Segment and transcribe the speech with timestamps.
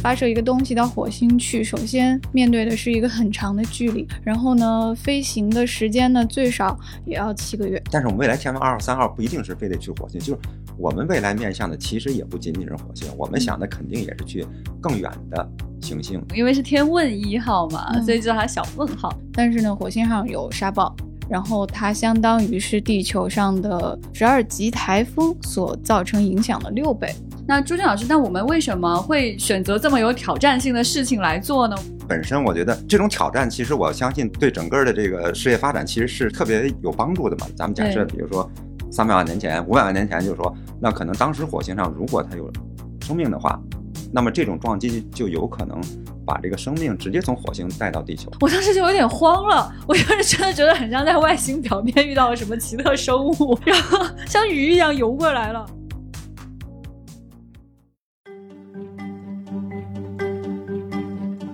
[0.00, 7.80] 发射一个东西到火星去，首先面对的是一个很长的距离，然后呢，飞行的时间呢最少也要七个月。
[7.90, 10.38] 但是我们未来天问二号、三号不一定是非得去火星，就是
[10.78, 14.46] 我们未来面向的其实也不仅仅是火星，我们想的肯定也是去
[14.80, 15.46] 更远的
[15.82, 16.22] 行星。
[16.34, 19.12] 因为是天问一号嘛，嗯所以叫它小问号。
[19.34, 20.94] 但是呢，火星上有沙暴，
[21.30, 27.14] 然后它相当于是地球上的十二级台风所造成影响的六倍。
[27.46, 31.76] 那朱军老师，那我们为什么会选择这么有挑战性的事情来做呢？
[32.08, 37.46] 本身我觉得这种挑战，其实我相信对整个的这个事业发展其实是特别有帮助的嘛。
[37.56, 38.48] 咱们假设，比如说
[38.90, 42.50] 三百万年前、五百万年前，就是说，那可能当时火星上如果它有
[43.04, 43.60] 生命的话，
[44.12, 45.80] 那么这种撞击就有可能
[46.26, 48.30] 把这个生命直接从火星带到地球。
[48.40, 55.66] 我当时就有点慌了，我就是真的觉得很像在外星表面遇到了什么奇特生物，然后像鱼一样游过来了。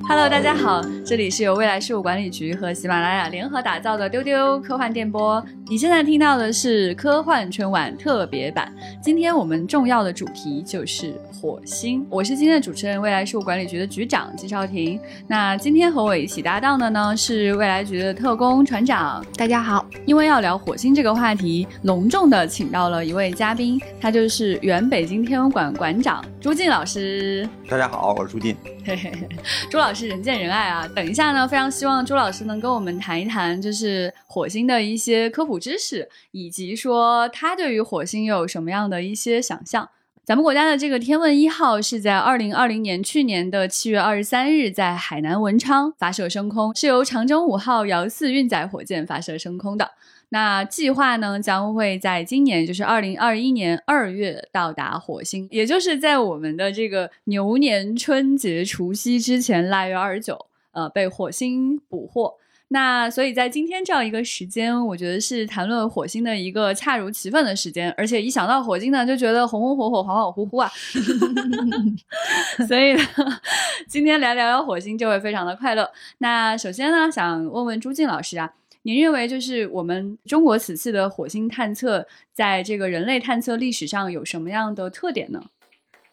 [0.09, 5.45] Hello，大家好，这里是由未来事务管理局和喜马拉雅联合打造的丢丢科幻电波。
[5.69, 8.73] 你现在听到的是科幻春晚特别版。
[9.03, 12.07] 今天我们重要的主题就是火星。
[12.09, 14.99] 我是今天的主持人，未来事务管理局的局长季少廷。
[15.27, 19.27] 那今天和我一起搭档的呢是未来局的特工船长。
[19.37, 27.49] 大家好，因为要聊火星这个话题，隆重的请到了一位嘉宾，他就是原北京天文馆馆长朱进老师。
[27.69, 28.57] 大家好，我是朱进。
[28.87, 29.29] 嘿嘿嘿，
[29.69, 30.87] 朱老师人见人爱啊！
[30.95, 39.89] 等一下呢，非常希望朱老师能跟我们谈一谈，就是火星的一些科普知识，以及说他对于火星有什么样的一些想象。
[40.25, 49.91] 咱们国家的这个天问一号是在二零二零年去年的七月二十三日在海南文昌发射升空，是由长征五号遥四运载火箭发射升空的。
[50.31, 62.35] 那计划呢，将会在今年，就是二零二一年二月到达火星，也就是在我们的这个牛年春节除夕之前，腊月二十九，呃，被火星捕获。
[62.69, 70.69] 那所以在今天这样一个时间，我觉得是谈论火星的一个恰如其分的时间，而且一想到火星呢，就觉得红红火火、恍恍惚惚啊。
[72.67, 73.03] 所以呢，
[73.87, 75.89] 今天来聊聊火星就会非常的快乐。
[76.19, 78.53] 那首先呢，想问问朱静老师啊，
[78.87, 85.43] 您认为就是我们中国此次的火星探测，在这个人类探测历史上有什么样的特点呢？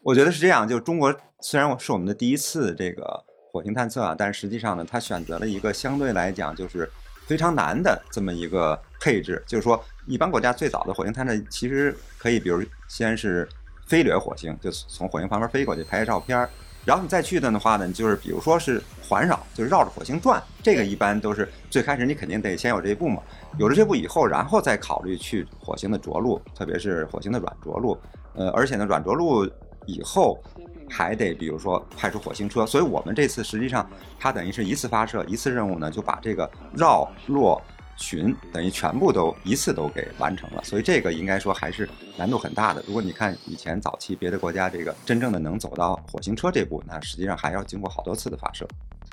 [0.02, 6.90] 我觉得是这样，就中国虽然我是我们的第一次这个火星探测啊，但是实际上呢，它选择了一个相对来讲就是
[7.28, 9.40] 非常难的这么一个配置。
[9.46, 13.48] 就是说，一般国家最早的火星探测其实可以，比如先是
[13.86, 16.50] 飞掠火星，就从火星旁边飞过去拍照片儿，
[16.84, 20.42] 然后你再去的话呢，你就是比如说是环绕，就是绕着火星转。
[20.62, 23.22] 这个一般都是最开始你肯定得先有这一步嘛，
[23.58, 27.98] 有了这步以后，然后再考虑去火星的着陆，特别是火星的软着陆。
[28.34, 29.48] 呃，而且呢，软着陆
[29.86, 30.42] 以后
[30.90, 37.62] 还得比如说派出火星车，所以我们这次实际上它等于是一次发射一次任务呢，就把这个绕落
[37.96, 42.82] 巡等于全部都一次都给完成了，所以这个应该说还是难度很大的。
[42.86, 48.66] 如果你看以前早期别的国家这个真正的能走到火星车这步，那实际上还要经过好多次的发射。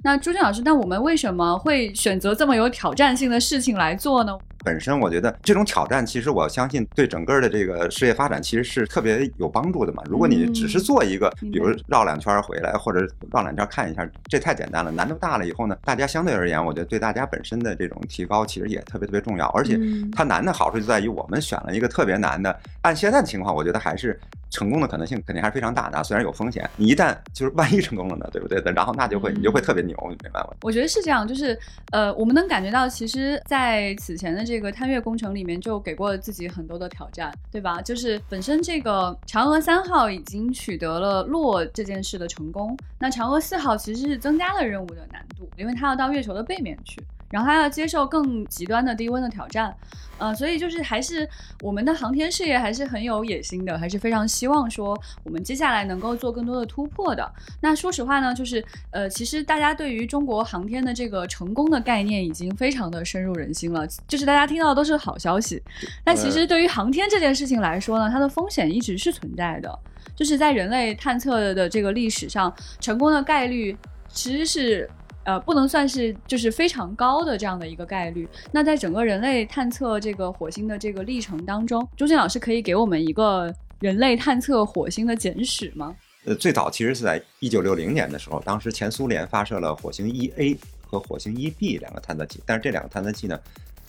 [0.04, 4.36] 那朱静老师，那我们为什么会选择这么有挑战性的事情来做呢？
[4.64, 10.02] 本身我觉得这种挑战，其实我相信对整个的这个事业发展其实是特别有帮助的嘛。
[10.10, 14.90] 如果你只是做一个，比如绕两圈回来，或者绕两圈看一下，这太简单了。
[14.92, 19.48] 难度大了以后呢，大家相对而言，我觉得对大家本身的这种提高其实也特别特别重要。
[19.50, 24.20] 而且嗯它难的好处就在于我们选了一个特别难的，按现在的情况，我觉得还是
[24.52, 26.70] 成功的可能性肯定还是非常大的，虽然有风险。
[26.76, 28.62] 你一旦就是万一成功了呢，对不对？
[28.74, 30.50] 然后那就会你就会特别牛，你明白吗？
[30.62, 31.58] 我觉得是这样，就是
[31.92, 37.82] 呃，我们能感觉到，其实，在此前的这个探月工程里面，就给过自己很多的挑战，对吧？
[37.82, 47.02] 就是本身这个嫦娥三号已经取得了落这件事的成功，那嫦娥四号其实是增加了任务的难度，因为它要到月球的背面去。
[47.32, 49.74] 然后还要接受更极端的低温的挑战，
[50.18, 51.28] 呃，所以就是还是
[51.62, 57.32] 我们的航天事业还是很有野心的，还是非常希望说我们接下来能够做更多的突破的。
[57.62, 65.62] 那说实话呢，就是呃，其实大家对于中国航天的这个成功的概念已经非常的深入人心了，就是大家听到的都是好消息。
[66.04, 69.80] 但其实对于航天这件事情来说呢，它的风险一直是存在的，
[70.16, 73.76] 就是在人类探测的这个历史上，成功的概率
[74.10, 74.90] 其实是。
[75.24, 78.28] 呃，不能算是就是非常高的这样的一个概率。
[78.52, 85.96] 那在整个人类探测这个火星的这个历程当中，周健老师可以给我们一个人类探测火星的简史吗？
[86.26, 93.40] 呃，最早其实是在一九六零年的时候，当时前苏联发射了火星一 A 和火星一 B 两个探测器，但是这两个探测器呢，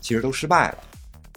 [0.01, 0.79] 其实都失败了。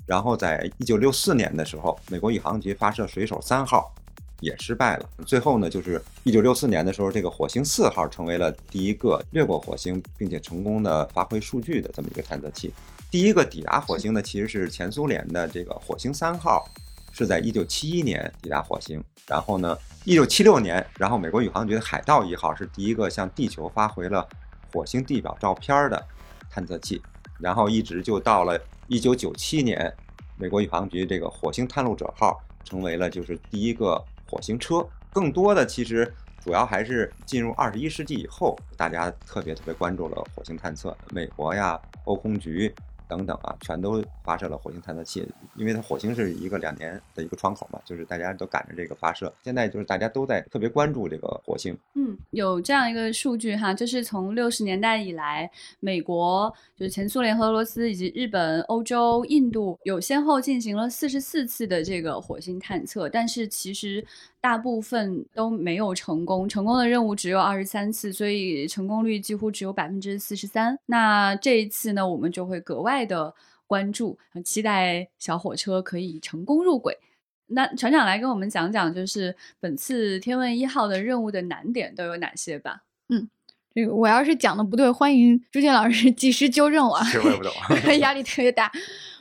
[0.05, 3.93] 然后在一九六四年的时候，美国宇航局发射水手三号，
[4.39, 5.09] 也失败了。
[5.25, 12.73] 最后呢，就是一九六四年的时候，这个火星四号成为了第一个掠过火星并且成功的发挥数据的这么一个探测器。
[13.09, 16.67] 第一个抵达火星的其实是前苏联的这个火星三号，
[17.13, 19.01] 是在一九七一年抵达火星。
[19.27, 24.27] 然后呢，一九七六年，然后美国宇航局的海盗一号是第一个向地球发回了
[24.71, 26.05] 火星地表照片的
[26.49, 27.01] 探测器。
[27.39, 29.91] 然后一直就到了一九九七年，
[30.37, 34.03] 美国宇航局这个火星探路者号成为了就是第一个
[34.35, 34.85] 火星车。
[35.13, 42.75] 更多的其实主要还是进入二十一世纪以后，大家特别特别关注了火星探测，美国呀，欧空局。
[43.07, 49.33] 等等啊，全都发射了火星探测器，因为它火星是一个两年的一个窗口嘛，就是大家都赶着这个发射。
[49.43, 51.77] 现在就是大家都在特别关注这个火星。
[51.93, 55.49] 嗯，有这样一个数据哈，就是从六十年代以来，
[55.79, 64.05] 美国就是前苏联和俄罗斯以及日本、欧洲、印度有先后进行了四十四次的这个火星探测，但是其实。
[64.45, 70.77] 大部分都没有成功，成功的任务只有二十三次，所以成功率几乎只有百分之四十三。
[70.85, 73.33] 那这一次呢，我们就会格外的
[73.65, 76.99] 关注，期待小火车可以成功入轨。
[77.47, 82.83] 那船长来跟我们讲讲，就是本次天问一号的任务的难点都有哪些吧？
[83.09, 83.27] 嗯，
[83.73, 86.99] 这个我要是讲的不对，欢迎朱建老师及时纠正我。
[86.99, 87.51] 其实我也不懂，
[87.97, 88.71] 压力特别大。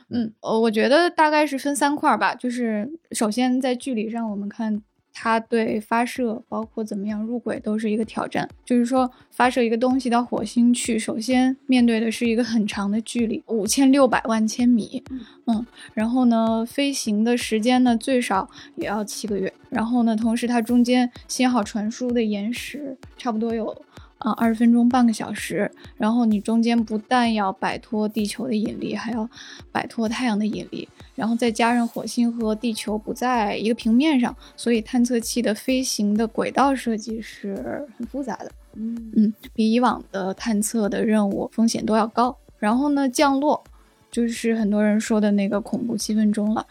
[0.09, 4.83] 嗯，呃，我觉得大概是分三块吧，就是首先在距离上，我们看。
[5.17, 8.47] 它对发射，包括怎么样入轨，都是一个挑战。
[8.65, 15.01] 就是说，发射一个东西到火星去，首先面对的是一个很长的距离，五千六百万千米。
[15.47, 19.51] 嗯，然后呢，飞行的时间呢，最少也要七个月。
[19.69, 23.73] 然后呢，同时它中间信号传输的延时，差不多有。
[24.19, 29.29] 啊，二十分钟半个小时，然后你中间不但要摆脱地球的引力，还要
[29.73, 38.51] 摆脱太阳的引力，然后再加上火星和地球不在一个平面上，所以探测器的飞行的轨道设计是很复杂的。
[38.73, 42.37] 嗯嗯，比以往的探测的任务风险都要高。
[42.59, 43.63] 然后呢，降落
[44.11, 46.65] 就是很多人说的那个恐怖七分钟了。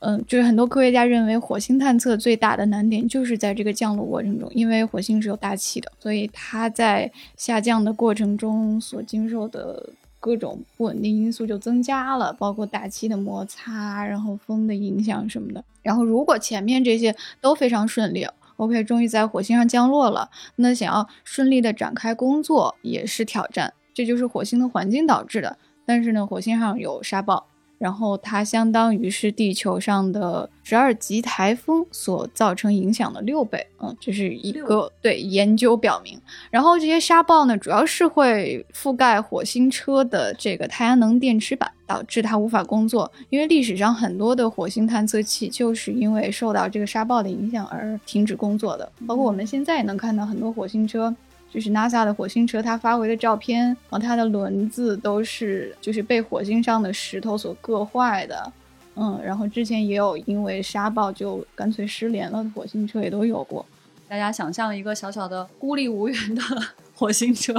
[0.00, 9.88] 嗯，就是很多科学家认为火星探测最大的难点就是在这个降落过程中，因为火星是有大气的，所以它在下降的过程中所经受的
[10.26, 15.62] 各种不稳定因素就增加了，包括大气的摩擦，然后风的影响什么的。
[15.84, 18.26] 然后如果前面这些都非常顺利
[18.56, 25.56] ，OK，终于在火星上降落了，那想要顺利的展开工作也是挑战，这就是火星的环境导致的。
[25.84, 27.46] 但是呢，火星上有沙暴。
[27.78, 36.18] 然后它相当于是地球上的十二级台风所造成影响的六倍，嗯，这是一个对研究表明。
[36.50, 43.10] 然后这些沙暴呢，主要是会覆盖火星车的这个太阳能电池板，导致它无法工作。
[43.28, 51.14] 因为历史上很多的火星探测器就是因为受到这个沙暴的影响而停止工作的，包括我们现在也能看到很多火星车。
[51.56, 58.52] 就是 NASA 的火星车，它发回的照片，然后它的轮子都是就是被火星上的石头所硌坏的，
[58.94, 63.64] 嗯，然后之前也有因为沙暴就干脆失联了的火星车也都有过。
[64.06, 66.42] 大家想象一个小小的孤立无援的
[66.94, 67.54] 火星车，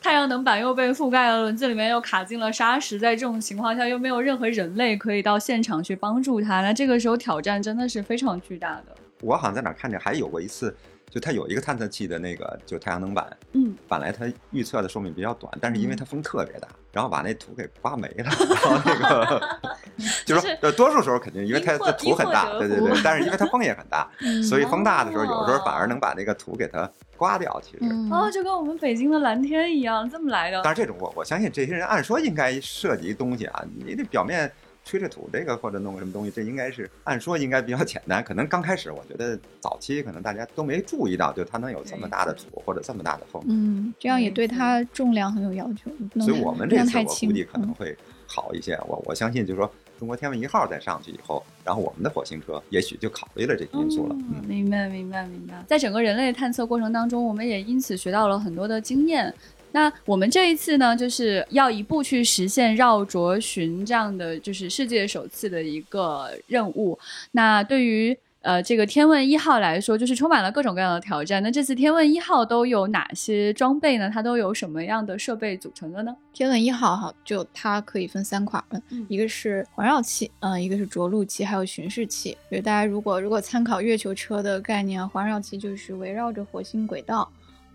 [0.00, 8.96] 太阳能板又被覆盖了，轮子里面又卡进了沙石，在这种情况下又没有任何人类可以到现场去帮助它，那这个时候挑战真的是非常巨大的。
[9.20, 10.74] 我好像在哪看见还有过一次。
[11.10, 19.58] 就它有一个探测器的那个，就太阳能板，嗯，本来它预测的寿命比较短，但是因为它风特别大，然后把那土给刮没了，然后那个，
[20.24, 24.08] 就是说，多数时候肯定因为它的土很大，对对对，但是因为它风也很大，
[24.48, 27.60] 所以风大的时候，有时候反而能把那个土给它刮掉。
[27.60, 30.60] 其实，哦，就跟我们北京的蓝天一样，这么来的。
[30.62, 34.50] 但是这种我我相信这些人按说应该涉及东西啊，你得表面。
[34.90, 38.24] 吹吹土这个或者弄个什么东西，这应该是按说应该比较简单。
[38.24, 43.40] 可能刚开始我觉得早期可能大家都没注意到，就它能有这么大的土或者这么大的风。
[43.46, 45.92] 嗯，这样也对它重量很有要求。
[46.20, 48.76] 所以我们这次我估计可能会好一些。
[48.88, 54.16] 我我相信就是说中国天问一号再上去以后，然后我们的火星车也许就考虑了这个因素了。
[54.18, 55.64] 嗯，明白明白明白。
[55.68, 59.32] 在整个人类探测过程当中，我们也因此学到了很多的经验。
[59.72, 66.98] 那我们这一次呢，就是要一步去实现绕卓巡这样的，就是世界首次的一个任务。
[67.32, 71.42] 那对于呃这个天问一号来说，就是充满了各种各样的挑战。
[71.42, 74.10] 那这次天问一号都有哪些装备呢？
[74.12, 76.16] 它都有什么样的设备组成的呢？
[76.32, 82.36] 天问一号哈，就它可以分三块，嗯，一个是环绕器，嗯，一个是着陆器，还有巡视器。
[82.48, 87.30] 比如大家如果如果参考月球车的概念，环绕器就是围绕着火星轨道，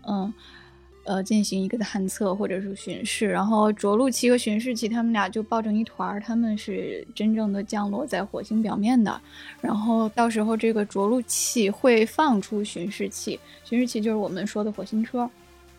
[0.06, 0.16] 嗯。
[0.16, 0.34] 呃
[1.06, 9.20] 呃进行一个探测或者是巡视，然后着陆器和巡视器他们俩就抱成一团儿，他们是真正的降落在火星表面的。
[9.60, 15.28] 然后到时候这个着陆器会放出巡视器，巡视器就是我们说的火星车。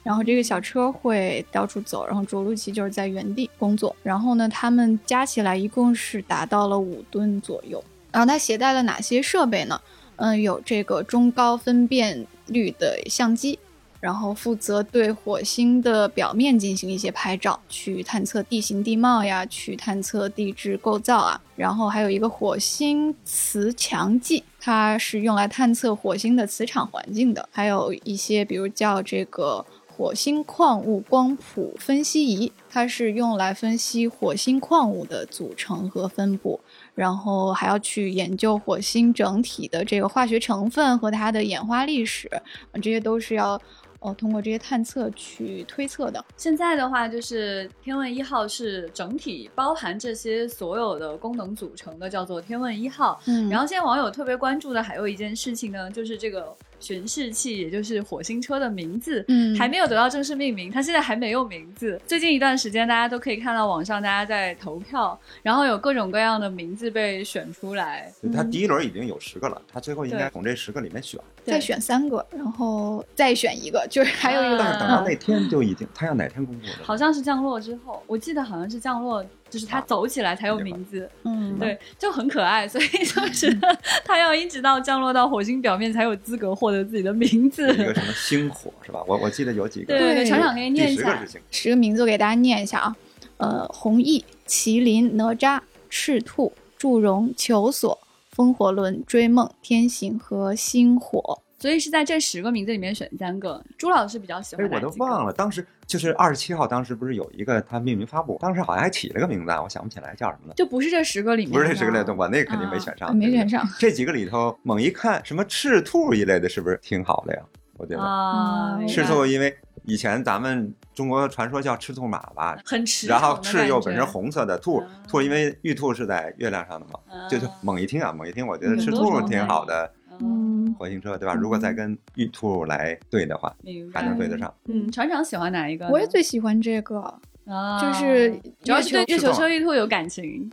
[0.04, 3.94] 然后这个小车会到处走，然后着陆器就是在原地工作。
[4.02, 7.84] 然后呢，他们加起来一共是达到了五吨左右。
[8.10, 9.80] 然后它携带了哪些设备呢？
[10.16, 13.60] 嗯，有这个中高分辨率的相机，
[14.08, 21.42] 然后负责对火星的表面进行一些拍照，去探测地形地貌呀，去探测地质构造啊。
[21.58, 27.50] 然后还有一个火星磁强计，它是用来探测火星的磁场环境的。
[27.52, 29.66] 还有一些，比如叫这个。
[29.98, 36.60] 火星矿物光谱分析仪，它是用来分析火星矿物的组成和分布，
[36.94, 42.30] 然后还要去研究火星整体的这个化学成分和它的演化历史，
[42.76, 43.60] 这些都是要。
[44.00, 46.24] 哦，通过这些探测去推测的。
[46.36, 53.20] 现在的话，就是天问一号是整体包含这些所有的功能组成的，叫做天问一号。
[53.26, 62.00] 嗯，然后现在网友特别关注的还有一件事情呢，就是这个巡视器，也就是火星车的名字，嗯，还没有得到正式命名，它现在还没有名字。
[62.06, 68.12] 最近一段时间，大家都可以看到网上大家在投票，然后有各种各样的名字被选出来。
[68.34, 71.20] 它第一轮已经有十个了，它最后应该从这十个里面选，
[71.52, 73.86] 再选三个，然后再选一个。
[73.90, 76.74] 就是还有一个，但是等到那天就已经，他要哪天公布的？
[76.84, 81.10] 好像是降落之后，我记得好像是降落，就是他走起来才有名字。
[81.24, 83.58] 嗯，对，就很可爱，所以就是
[84.04, 87.64] 他要一直到降落到火星表面才有资格获得自己的名字。
[87.74, 89.02] 一个什么星火是吧？
[89.08, 89.98] 我我记得有几个。
[89.98, 91.24] 对对，厂长可以念一下。
[91.52, 92.96] 十个名字我给大家念一下啊，
[93.38, 97.98] 呃，红翼、麒麟、哪吒、赤兔、祝融、求索、
[98.38, 101.42] 风火轮、追梦、天行和星火。
[101.60, 103.60] 所以是在这十个名字里面选三个。
[103.80, 110.54] 朱老师比较喜欢哎，我都忘了，当时就是二十七号，当时不是有一个他命名发布，当时好像还起了个名字，我想不起来叫什么了。
[110.54, 113.68] 就不是这十个里面，不是这十个里头，我那肯定没选上，没选上。
[113.80, 117.42] 这几个里头，猛一看，什么赤兔一类的，是不是挺好的呀？
[117.78, 129.90] 我觉得啊，赤兔，因为以前咱们中国传说叫赤兔马吧，很赤，然后赤又本身红色的兔，兔因为玉兔是在月亮上的嘛，就是猛一听啊，猛一听，我觉得赤兔挺好的。
[130.20, 131.36] 嗯，火星车对吧？
[131.36, 133.56] 如果再跟玉兔来对的话，
[133.94, 134.54] 还能对得上。
[134.66, 135.88] 嗯，船长喜欢哪一个？
[135.90, 137.00] 我也最喜欢这个，
[137.46, 138.32] 啊，就是
[138.64, 140.52] 主要是对月球车玉兔有感情。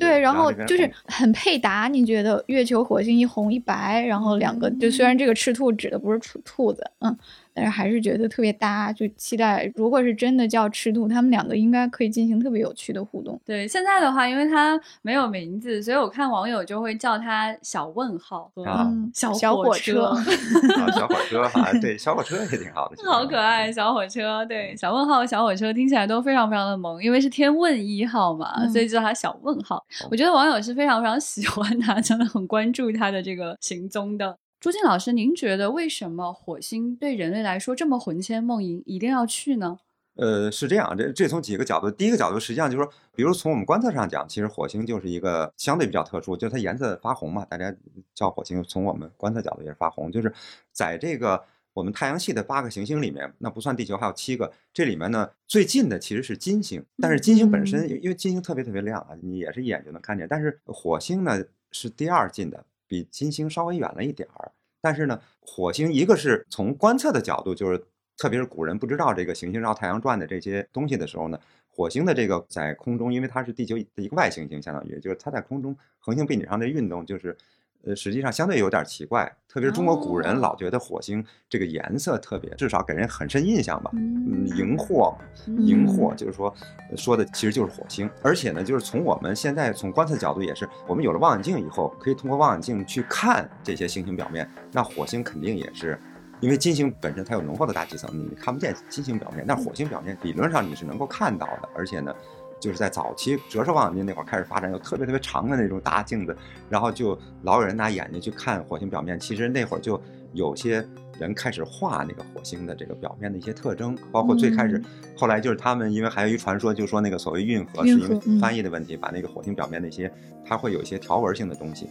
[0.00, 1.86] 对，然后就是很配搭。
[1.86, 7.16] 你觉得月球、火星一红一白，然后两个就虽然这个赤兔指的不是兔兔子，嗯。
[7.58, 13.40] 但是还是觉得特别搭，就期待如果是真的叫赤兔，他们两个应该可以进行特别有趣的互动。
[13.44, 20.14] 对，现在的话，因为它没有名字，所以我看网友就会叫它小问号啊，小小火车，
[20.94, 29.84] 小火车哈，对，小火车也挺好的，好可爱，小火车，对，小问号、小火车听起来都非常非常的萌，因为是天问一号嘛，所以叫它小问号。
[30.12, 34.36] 我觉得网友是非常非常喜欢它，真的很关注它的这个行踪的。
[34.60, 39.78] 朱静老师，您觉得为什么火星对人类来说这么魂牵梦萦，一定要去呢？
[40.16, 41.88] 呃，是这样，这这从几个角度。
[41.88, 47.72] 第一个角度，实际上就是说，比如从我们观测上讲，其实火星就是一个相对比较特殊，就是它颜色发红嘛，大家
[48.16, 50.10] 叫火星，从我们观测角度也是发红。
[50.10, 50.34] 就是
[50.72, 51.40] 在这个
[51.72, 62.64] 我们太阳系的八个行星里面，那不算地球，还有七个，这里面呢最近的其实是金星，但是金星本身因为金星特别特别亮啊，你也是一眼就能看见，但是火星呢是第二近的。
[62.88, 67.84] 比金星稍微远了一点儿，但是呢，火星一个是从观测的角度，就是
[68.16, 77.36] 特别是古人不知道这个行星绕太阳转的这些东西的时候呢，火星的这个在空中，因为它是地球的一个外行星，相当于就是它在空中恒星背景上的运动，就是。
[77.84, 83.90] 呃，实际上相对有点奇怪，特别是中国古人老觉得火星这个颜色特别，至少给人很深印象吧。
[83.94, 85.14] 嗯，荧惑，
[85.46, 86.52] 荧惑，就是说
[86.96, 88.10] 说的其实就是火星。
[88.20, 94.48] 而且呢，就是从我们现在从观测角度也是，我们有了望远镜以后，可以通过望远镜去看这些星星表面。
[94.72, 95.98] 那火星肯定也是，
[96.40, 102.14] 因为金星本身它有浓厚的大气层，你看不见金星表面，但火星表面理论上你是能够看到的，而且呢。
[102.60, 106.36] 就是在早期折射望远镜那会儿开始发展，有特别特别长的那种大镜子，
[106.68, 109.18] 然后就老有人拿眼睛去看火星表面。
[109.18, 110.00] 其实那会儿就
[110.32, 110.86] 有些
[111.18, 114.82] 人开始画那个火星的这个表面的一些特征，包括最开始，
[115.16, 120.12] 后来就是他们因为还有一传说，就说那个所谓运河是因为翻译的问题，把那个火星表面那些
[120.44, 121.88] 它会有一些条纹性的东西。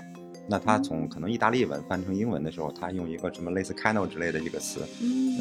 [0.49, 4.79] 那他从可能意大利文翻成英文的时候，他用一个什么类似 canal 之类的一个词，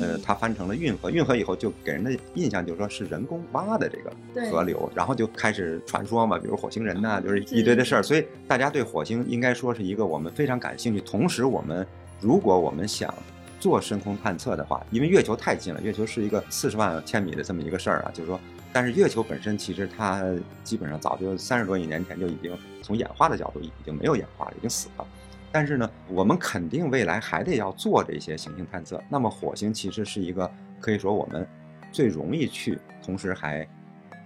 [0.01, 1.11] 呃，他翻成了运河。
[1.11, 8.03] 运河以后就给人的印象就是说是人工挖的这个河流，然后就开始传说嘛，比如火星人呐，就是一堆的事儿。
[8.03, 11.01] 所以大家对火星应该说是一个我们非常感兴趣。
[11.01, 11.87] 同时，我们
[12.21, 13.15] 如果我们想
[13.61, 18.39] 做深空探测的话，因为月球太近了，月球是一个四十万千米的这么一个事儿啊，就是说，
[18.76, 20.23] 但是月球本身其实它
[20.62, 25.06] 基本上早就三十多亿年前就已经从演化的角度已经没有演化了，已经死了。
[25.50, 29.02] 但是呢，我们肯定未来还得要做这些行星探测。
[29.09, 31.49] 那么火星其实是一个可以说我们
[31.90, 33.66] 最容易去，同时还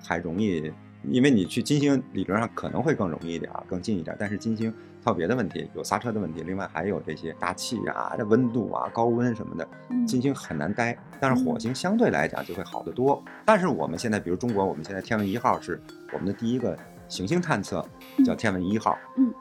[0.02, 0.72] 还容易，
[1.04, 4.16] 因为你去金星理论上可能会更容易一点，更近一点。
[4.18, 9.68] 但是金星它有别的问题，有刹车的问题，另外还有这些大气啊、这温度啊、高温什么的，
[10.06, 10.96] 金星很难待。
[11.18, 13.22] 但是火星相对来讲就会好得多。
[13.44, 15.80] 但是我们现在，比如中国，我们现在天文一号是
[16.12, 16.76] 我们的第一个
[17.08, 17.84] 行星探测，
[18.24, 18.98] 叫天文一号。
[19.16, 19.32] 嗯。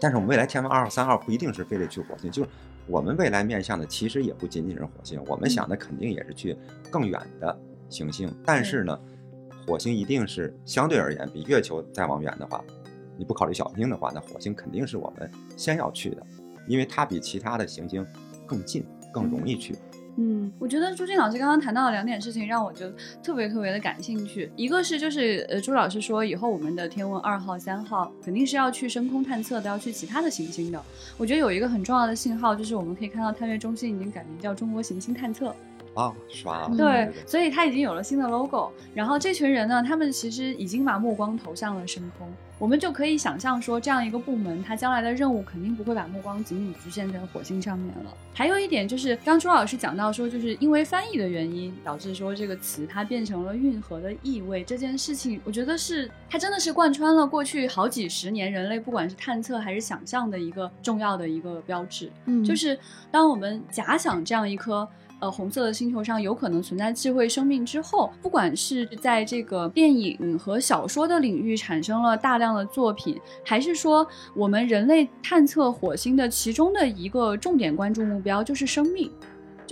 [0.00, 2.48] 但是我们未来天文二号、三号不一定是非得去火星，就是
[2.88, 6.56] 我们未来面向的其实也不仅仅是火星，我们想的肯定也是去
[6.90, 7.56] 更远的
[7.88, 8.32] 行星。
[8.44, 8.98] 但是呢，
[9.64, 12.64] 火星一定是相对而言比月球再往远的话，
[13.18, 16.26] 你不考虑小行星的话，那火星肯定是我们先要去的，
[16.66, 18.06] 因为它比其他的行星
[18.46, 19.74] 更近，更容易去。
[20.16, 22.86] 嗯，我觉得朱静老师刚刚谈到的两点事情让我就
[23.22, 24.52] 特别特别的感兴趣。
[24.56, 30.78] 一个是就是呃，朱老师说以后我们的天文二号、三号肯定是要去深空探测的，要去其他的行星的。
[31.16, 35.54] 我觉得有一个很重要的信号就是我们可以看到探月中心已经改名叫中国行星探测。
[35.94, 36.70] 啊，是吧？
[36.76, 38.70] 对，所以他已经有了新的 logo。
[38.94, 42.28] 然后这群人呢，他们其实已经把目光投向了深空。
[42.58, 48.14] 我们就可以想象说，这样一个部门，它将来的任务肯定不会把目光仅仅局限在火星上面了。
[48.32, 54.62] 还有一点就是，刚朱老师讲到说，就是因为翻译的原因，导致说这个词它变成了运河的意味。
[54.62, 62.12] 这件事情，我觉得是它真的是贯穿了过去好几十年人类不管是探测还是想象的一个重要的一个标志。
[62.26, 62.78] 嗯，就是
[63.10, 64.88] 当我们假想这样一颗。
[65.22, 79.08] 呃，红色的星球上有可能存在智慧生命之后，不管是在这个电影和小说的领域产生了大量的作品，还是说我们人类探测火星的其中的一个重点关注目标就是生命。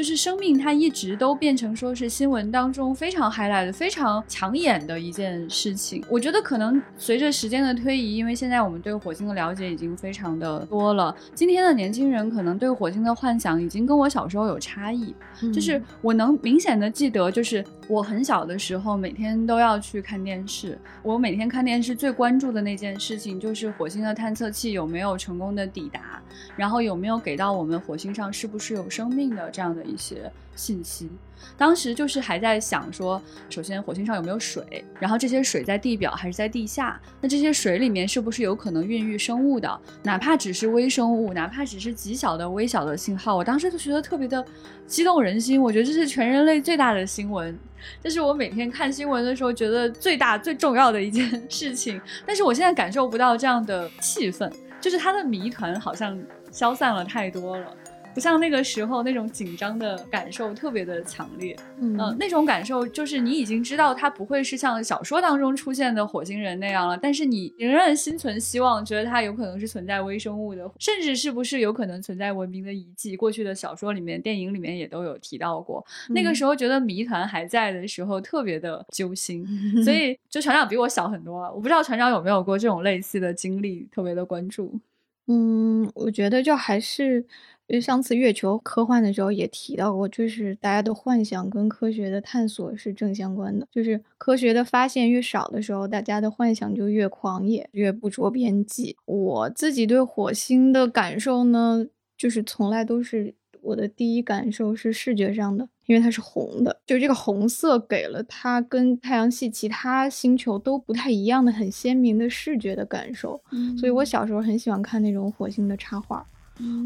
[0.00, 6.02] 就是生命，它一直都变成说是新闻当中非常 highlight、非常抢眼的一件事情。
[6.08, 15.14] 我觉得可能随着时间的推移，因为现在我们对火星的了解已经非常的多了，今天的年轻人可能对火星的幻想已经跟我小时候有差异。
[15.52, 20.78] 就是我能明显的记得，就是我很小的时候，每天都要去看电视。
[21.02, 26.22] 我每天看电视最关注的那件事情，就是火星的探测器有没有成功的抵达，
[26.56, 31.10] 然后有没有给到我们火星上是不是有生命的这样的一些信息。
[31.56, 37.00] 当时就是还在想说，首先火星上有没有水，然后这些水在地表还是在地下？
[37.18, 39.80] 那这些水里面是不是有可能孕育生物的？
[40.02, 44.44] 哪怕只是微生物，哪怕只是极小的、微小的信号，我当时就觉得特别的
[44.86, 45.60] 激动人心。
[45.60, 47.58] 我觉得这是全人类最大的新闻，
[48.02, 51.98] 这是我每天看新闻的时候觉得最大最重要的一件 事情。
[52.26, 56.18] 但是我现在感受不到这样的气氛，就是它的谜团好像
[56.52, 57.74] 消散了太多了。
[58.14, 73.16] 不像那个时候那种紧张的感受特别的强烈，嗯，那种感受就是你已经知道它不会是像小说当中出现的火星人那样了，但是你仍然心存希望，觉得它有可能是存在微生物的，甚至是不是有可能存在文明的遗迹。
[73.16, 75.84] 过去的小说里面、电影里面也都有提到过。
[76.08, 79.46] 那个时候觉得谜团还在的时候，特别的揪心。
[79.84, 84.78] 所以，就船长比我小很多，我不知道船长有没有过这种类似的经历，特别的关注。
[85.26, 87.24] 嗯，我觉得就还是。
[87.70, 93.64] 因为上次月球科幻的时候也提到过，就是大家的幻想跟科学的探索是正相关的。
[93.70, 98.96] 就是科学的发现越少的时候，大家的幻想就越狂野，越不着边际。
[99.06, 101.86] 我自己对火星的感受呢，
[102.18, 113.40] 就是从来都是我的第一感受是视觉上的，因为它是红的，就这个红色给了它跟太阳系其他星球都不太一样的很鲜明的视觉的感受。
[113.52, 116.26] 嗯所以我小时候很喜欢看那种火星的插画。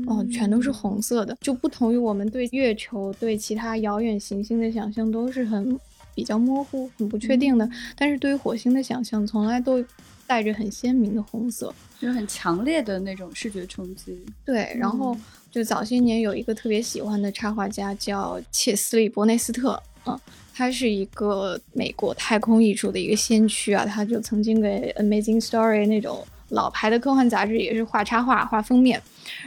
[0.06, 5.78] 哦，全都是红色的，就不同于我们对月球、对其他遥远行星的想象都是很
[6.14, 7.68] 比较模糊、很不确定的。
[7.96, 9.84] 但是对于火星的想象，从来都
[10.26, 14.18] 带着很鲜明的红色，就是很强烈的那种视觉冲击。
[14.44, 15.16] 对，然后
[15.50, 20.18] 就早些年有一个特别喜欢的插画家叫切斯利·伯内斯特，嗯，
[20.52, 26.24] 他是一个美国太空艺术的一个先驱啊，他就曾经给《Amazing Story》那种。
[26.54, 29.00] 老牌的科幻杂志也是画插画、画封面，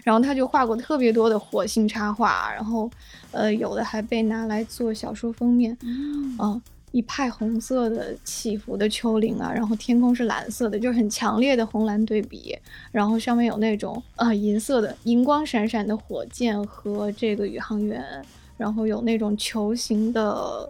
[0.04, 2.90] 然后他就画过特别多的火星插画，然后，
[3.32, 5.76] 呃，有的还被拿来做小说封面。
[5.82, 12.58] 嗯，一派红色的起伏的丘陵啊，然后天空是蓝色的，就是很强烈的红蓝对比，
[12.92, 18.04] 然后上面有那种啊银色的银光闪闪的火箭和这个宇航员，
[18.58, 20.70] 然后有那种球形的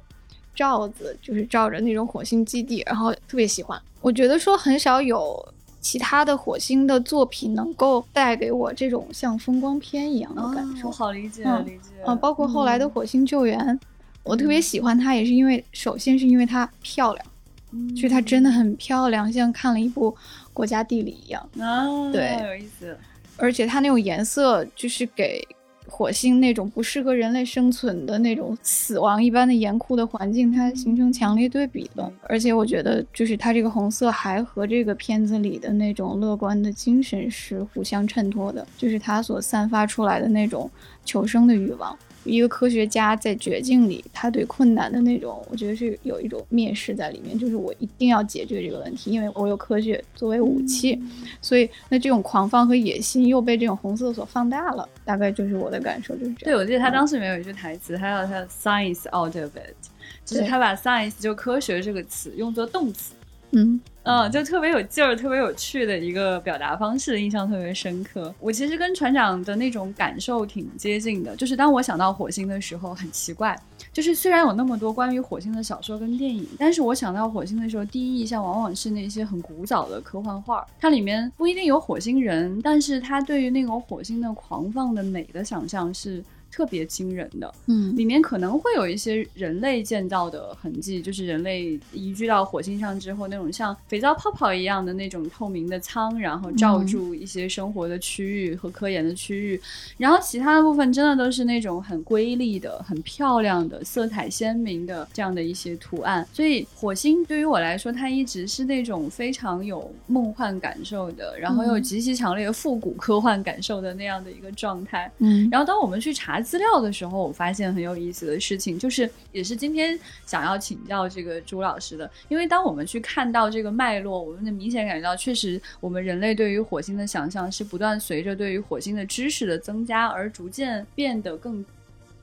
[0.53, 3.81] 罩子，就是罩着那种火星基地，然后特别喜欢。
[4.01, 5.43] 我觉得说很少有。
[5.87, 10.87] 其他的火星的作品能够带给我这种像风光片一样的感受。
[10.89, 12.03] 我好理解，嗯理解。
[12.05, 13.79] 啊，包括后来的嗯火星救援，
[14.23, 17.25] 我特别喜欢它，也是因为首先是因为它漂亮，
[17.71, 20.13] 嗯就是它真的很漂亮，像看了一部
[20.51, 22.97] 国家地理一样，啊，对有意思。
[23.37, 25.41] 而且它那种颜色就是给
[25.89, 32.11] 火星那种不适合人类生存的那种死亡一般的严酷的环境，它形成强烈对比的。
[32.23, 40.69] 而且我觉得，就是它这个红色还和这个片子里的那种乐观的精神是互相衬托的，就是它所散发出来的那种
[41.05, 41.97] 求生的欲望。
[42.27, 51.01] 一个科学家在绝境里，他对困难的那种，我觉得是有一种蔑视在里面，就是我一定要解决这个问题，因为我有科学作为武器。
[51.41, 59.89] 所以那这种狂放和野心又被这种红色所放大了，大概就是我的感受就是这样对，我记得他嗯当时里面有一句台词，他叫他 science out of it，
[60.25, 63.13] 就是他把 science 就科学这个词用作动词。
[63.51, 63.79] 嗯。
[64.09, 68.33] 嗯，就特别有劲儿、特别有趣的一个表达方式，印象特别深刻。
[68.39, 73.53] 我其实跟船长的那种感受挺接近的，就是当我想到火星的时候，很奇怪，
[73.91, 87.53] 就是虽然有那么多关于火星的小说跟电影，但是我想到火星的时候，第一印象往往是那些很古早的科幻画，它里面不一定有火星人，但是它对于那种火星的狂放的美的想象是特别惊人的。
[87.67, 99.61] 嗯里面可能会有一些人类建造的痕迹，就是人类移居到火星上之后，那种像肥皂泡泡一样的那种透明的舱，然后罩住一些生活的区域和科研的区域。
[99.97, 106.27] 然后其他的部分真的都是那种很瑰丽的、很漂亮的、色彩鲜明的这样的一些图案。
[106.33, 115.11] 所以火星对于我来说，它一直是那种非常有梦幻感受的，然后又极其强烈的复古科幻感受的那样的一个状态。
[115.19, 131.65] 嗯然后当我们去查资料的时候，我发现很有意思的事情，就是也是今天想要请教这个朱老师的，因为当我们去看到这个脉络，我们能明显感觉到，确实我们人类对于火星的想象是不断随着对于火星的知识的增加而逐渐变得更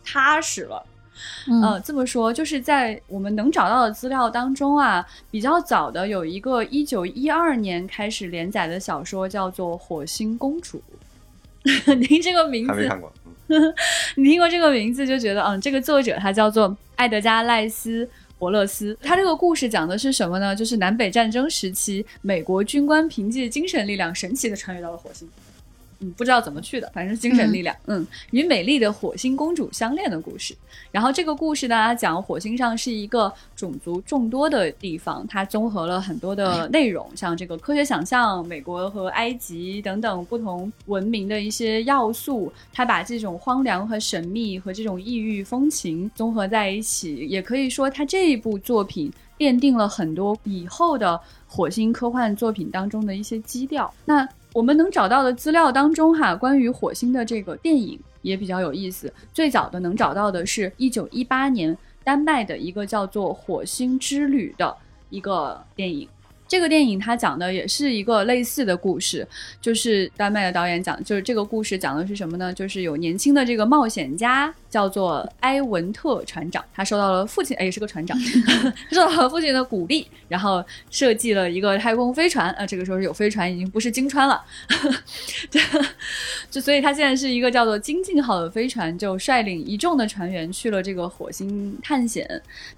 [0.05, 0.85] 踏实了。
[1.47, 10.83] 嗯呃，这么说，就是在我们能找到的资料当中啊，比较早的有一个一九一二年开始连载的小说，叫做《火星公主》。
[11.95, 13.13] 您这个名字还没看过。
[13.49, 13.75] 嗯
[14.17, 18.05] 你听过这个名字就觉得，嗯，这个作者他叫做埃德加·赖斯·
[18.39, 18.97] 伯勒斯。
[19.03, 20.55] 他这个故事讲的是什么呢？
[20.57, 25.29] 就是南北战争时期，美国军官凭借精神力量神奇的穿越到了火星。
[26.01, 27.75] 嗯，不知道怎么去的，反正精神力量。
[27.87, 30.55] 嗯，与美丽的火星公主相恋的故事。
[30.91, 42.53] 然后这个故事呢，它讲火星上是一个种族众多的地方，它综合了很多的内容，像这个科学想象、美国和埃及等等不同文明的一些要素。
[42.73, 53.93] 它把这种荒凉和神秘和这种异域风情综合在一起，也可以说它这一部作品奠定了很多以后的火星科幻作品当中的一些基调。
[54.05, 59.13] 那我们能找到的资料当中，哈，关于火星的这个电影也比较有意思。
[59.33, 64.77] 最早的能找到的是一九一八年丹麦的一个叫做《火星之旅》的
[65.11, 66.09] 一个电影。
[66.47, 69.27] 这个电影它讲的也是一个类似的故事，
[69.61, 72.53] 就是丹麦的导演讲，就是这个故事讲的是什么呢？
[72.53, 78.19] 就是有年轻的这个冒险家叫做埃文特船长，他受到了父亲，哎，也是个船长，
[78.91, 82.51] 受到了父亲的鼓励，然后设计了一个太空飞船。
[82.55, 84.43] 呃，这个时候有飞船，已经不是鲸川了，
[85.49, 85.63] 对，
[86.51, 92.29] 就所以他现在是一个叫做金进号的飞船，就率领一众的船员去了这个火星探险。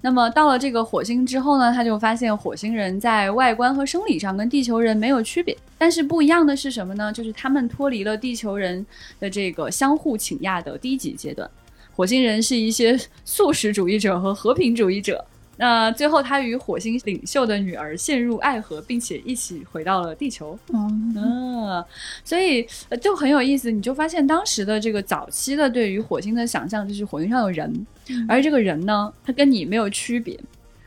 [0.01, 7.11] 那么到了这个火星之后呢，他就发现火星人在外观和生理上跟地球人没有区别，但是不一样的是什么呢？
[7.11, 8.85] 就是他们脱离了地球人
[9.19, 11.49] 的这个相互倾轧的低级阶段。
[11.97, 15.25] 火星人是一些素食主义者和和平主义者。
[15.59, 20.55] 那最后，他与火星领袖的女儿陷入爱河，并且一起回到了地球。
[20.71, 21.83] 嗯嗯，
[22.23, 27.87] 所以呃就很有意思，你就发现当时的这个早期的对于火星的想象，就是火星上有人，
[28.29, 30.39] 而这个人呢，他跟你没有区别，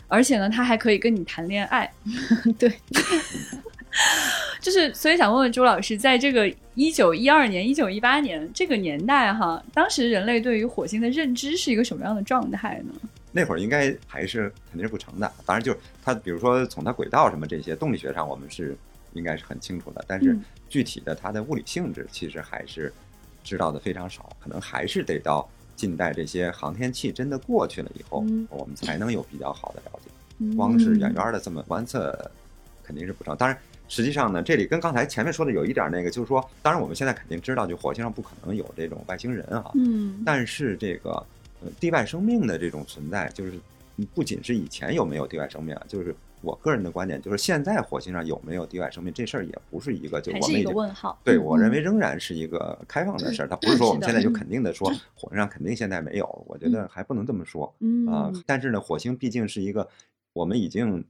[0.06, 1.92] 而且呢，他还可以跟你谈恋爱。
[2.56, 2.72] 对，
[4.60, 12.94] 就是所以想问问朱老师，在这个一九一二年、一九一八年这个年代哈，当时人类对于火星的认知是一个什么样的状态呢？
[13.32, 18.76] 那会儿应该还是肯定是不成的，当然就是它，比如说从它轨道什么这些动力学上，我们是
[19.12, 22.92] 应该是很清楚的，但是嗯具体的它的物理性质其实还是
[23.42, 30.10] 知道的非常少，可能还是得到近代这些航天器真的过去了以后，嗯我们才能有比较好的了解。
[30.38, 32.30] 嗯光是远远的这么观测，
[32.82, 33.36] 肯定是不成。
[33.36, 33.56] 当然，
[33.90, 41.10] 实际上呢，这里跟刚才前面说的有一点那个，就是说，当然我们现在肯定知道，就火星上不可能有这种外星人啊，嗯但是这个
[41.60, 43.52] 呃地外生命的这种存在，就是
[44.14, 51.18] 不仅是以前有没有地外生命啊，就是我个人的观点就是，现在火星上有没有地外生命这事儿也不是一个，就我们已经问号。
[51.24, 58.30] 对嗯我认为仍然是一个开放的事儿，它不是说我们现在就肯定的说火星上肯定现在没有，我觉得还不能这么说嗯啊。
[58.46, 59.86] 但是呢，火星毕竟是一个
[60.32, 61.04] 我们已经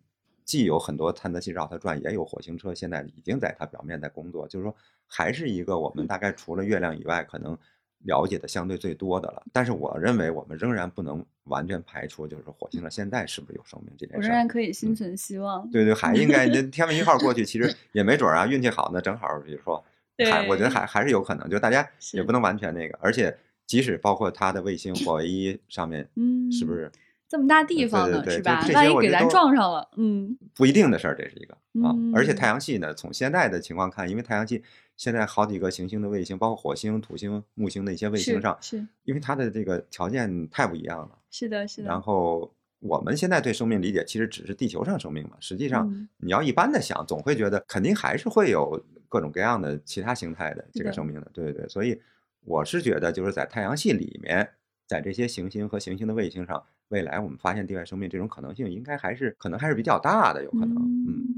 [0.44, 4.74] 既有很多探测器绕它转，也有火星车现在已经在它表面在工作，就是说
[5.07, 7.57] 还是一个我们大概除了月亮以外可能
[8.05, 9.42] 了解的相对最多的了。
[9.53, 14.16] 但是我认为我们仍然不能完全排除，就是火星上现在是不是有生命这件事。
[14.16, 15.70] 我仍然可以心存希望。
[15.70, 19.85] 对对，还应该那天问一号过去，其实 也没准儿啊，运气好呢，正好比如说，
[20.31, 26.90] 还我觉得还还是有可能，就大家也不能完全那个，而且即使包括它的卫星火卫 一上面，嗯，是不是
[27.30, 28.20] 这么大地方呢？
[28.22, 28.66] 对对就是吧？
[28.74, 31.54] 万一给咱撞上了，嗯，不一定的事儿，这是一个
[31.86, 31.94] 啊。
[32.12, 34.64] 而且嗯太阳系呢，从现在的情况看，因为太阳系
[34.96, 41.18] 现在好几个行星的卫星，包括火星、土星、木星的一些卫星上，是因为它的这个条件太不一样了。
[41.30, 41.88] 是的，是的。
[41.88, 51.68] 然后我们现在对生命理解其实只是地球上生命嘛，实际上嗯你要一般的想，总会觉得肯定还是会有各种各样的其他形态的这个生命的，对对对。
[51.68, 52.02] 所以
[52.44, 54.50] 我是觉得就是在太阳系里面，
[54.88, 56.60] 在这些行星和行星的卫星上，
[56.90, 60.76] 未来我们发现地外生命这种可能性应该还是可能还是比较大的，有可能，
[61.09, 61.35] 嗯。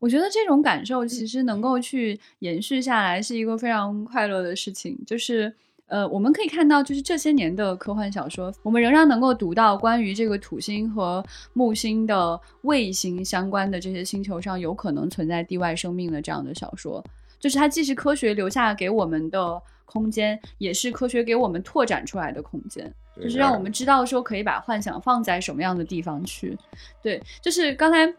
[0.00, 4.98] 我觉得这种感受其实能够去延续下来，是一个非常快乐的事情。
[5.06, 5.52] 就是，
[5.86, 17.04] 呃，我们可以看到，就是这些年的科幻小说，我们仍然能够读到关于这个土星和木星的卫星相关的这些星球上有可能存在地外生命的这样的小说。
[17.42, 22.90] 就是它既是科学留下给我们的空间，也是科学给我们拓展出来的空间。
[23.20, 26.56] 就是让我们知道说可以把幻想放在什么样的地方去。
[27.02, 28.14] 对，就是刚才。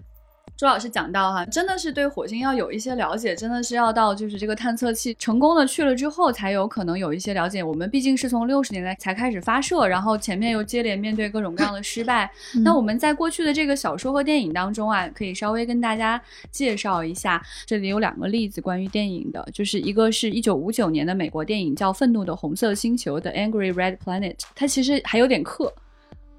[0.56, 7.64] 周老师讲到哈，真的是对火星要有一些了解，真的是要到就是这个探测器成功的去了之后，才有可能有一些了解。
[7.64, 12.32] 我们毕竟是从六十年代才开始发射，然后前面又接连面对各种各样的失败。
[12.56, 17.44] 嗯那我们在过去的这个小说和电影当中啊，可以稍微跟大家介绍一下。
[17.66, 25.74] 这里有两个例子关于电影的，就是一个是一九五九年的美国电影叫《愤怒的红色星球》的 Angry Red Planet，它其实还有点克。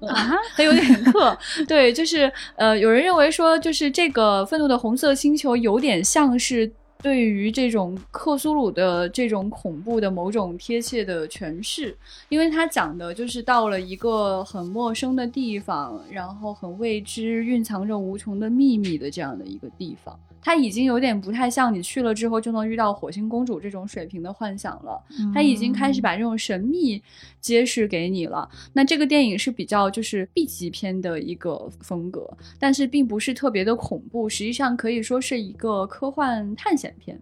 [0.01, 11.95] 啊，它有点克， 对，就是呃，有人认为说，就是这个愤怒的红色星球有点像是对于这种克苏鲁的这种恐怖的某种贴切的诠释，
[12.29, 20.19] 因为它讲的就是到了一个很陌生的地方，然后很未知、蕴藏着无穷的秘密的这样的一个地方。
[20.45, 25.03] 它已经有点不太像你去了之后就能遇到火星公主这种水平的幻想了，
[25.33, 27.01] 它已经开始把这种神秘
[27.41, 28.47] 揭示给你了。
[28.71, 37.19] 那这个电影是比较就是 B 级片的一个风格，但是并不是特别的恐怖，实际上可以说是一个科幻探险片。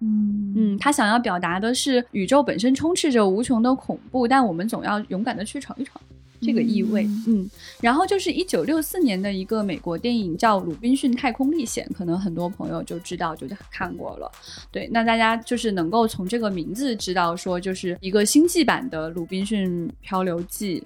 [0.00, 6.00] 嗯嗯，他想要表达的是宇宙本身充斥着无穷的恐怖，但我们总要勇敢的去闯一闯。
[6.42, 7.48] 这个意味，嗯，
[7.80, 14.30] 然后就是一九六四年的一个美国电影叫《鲁滨逊太空历险》，可能很多朋友就知道，就看过了。
[14.70, 20.80] 对，那大家就是能够从这个名字知道，说就是一个星际版的《鲁滨逊漂流记》。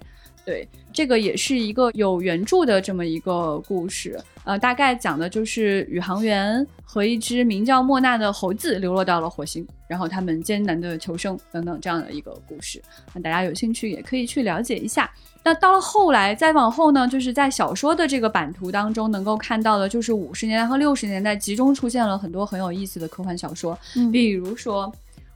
[0.49, 12.81] 对，这个也是一个有原著的这么一个故事，呃，大概讲的就是宇航员和一只名叫莫娜的猴子流落到了火星，然后他们艰难的求生等等这样的一个故事。
[13.13, 15.07] 那大家有兴趣也可以去了解一下。
[15.43, 24.91] 那到了后来，再往后呢，就是在小说的这个版图当中，能够看到的就是五十年代和六十年代集中出现了很多很有意思的科幻小说，嗯比如说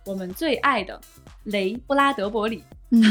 [0.08, 1.00] 我们最爱的
[1.44, 2.64] 雷布拉德伯里。
[2.94, 3.02] 嗯。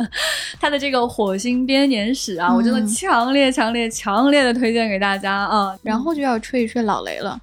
[0.60, 2.86] 他的这个《火星编年史》啊，我真的嗯。
[2.86, 5.74] 强烈、强烈、强烈的推荐给大家啊！
[5.82, 7.40] 然后就要吹一吹老雷了。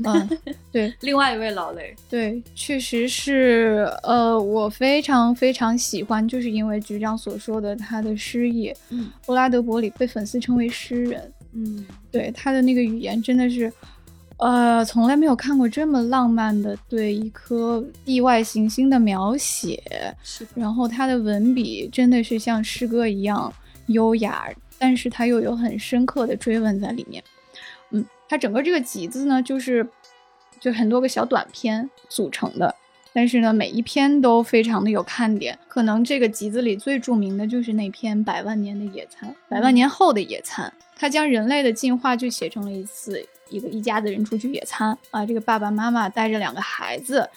[0.02, 0.28] 嗯，
[0.72, 0.92] 对。
[1.00, 9.10] 另外一位老雷，对，确实是，呃，我非常非常喜欢，就是因为局长所说的他的诗意，嗯。
[9.26, 11.86] 布拉德伯里被粉丝称为诗人，嗯。
[12.10, 13.70] 对他的那个语言真的是，
[14.40, 19.82] 呃，从来没有看过这么浪漫的对一颗地外行星的描写，
[20.22, 23.52] 是，然后他的文笔真的是像诗歌一样
[23.88, 24.48] 优雅，
[24.78, 27.22] 但是他又有很深刻的追问在里面。
[27.90, 29.86] 嗯，它整个这个集子呢，就是
[30.58, 32.74] 就很多个小短篇组成的，
[33.12, 35.58] 但是呢，每一篇都非常的有看点。
[35.68, 47.28] 可能这个集子里最著名的就是那篇《百万年的野餐》，百万年后的野餐，它将人类的进化就写成了一次一个一家子人出去野餐啊，这个爸爸妈妈带着两个孩子。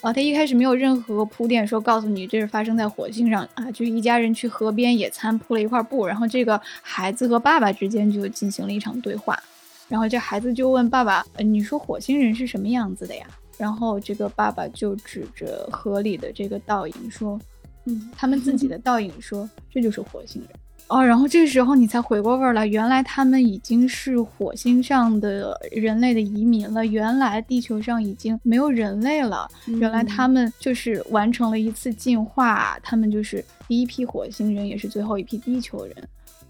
[0.00, 9.42] 啊，他一开始没有任何铺垫，说告诉你这是发生在火星上啊，就一家人去河边野餐，铺了一块布，然后这个孩子和爸爸之间就进行了一场对话，
[9.88, 13.26] 然后这孩子就问爸爸，呃、你说火星人是什么样子的呀？
[13.56, 17.40] 然后这个爸爸就指着河里的这个倒影说，
[17.86, 20.50] 嗯他们自己的倒影说，这就是火星人。
[20.88, 35.96] 哦，然后这个时候你才回过味儿来，原来他们已经是火星上的人类的移民了，原来地球上已经没有人类了，原来他们就是完成了一次进化，他们就是第一批火星人，也是最后一批地球人。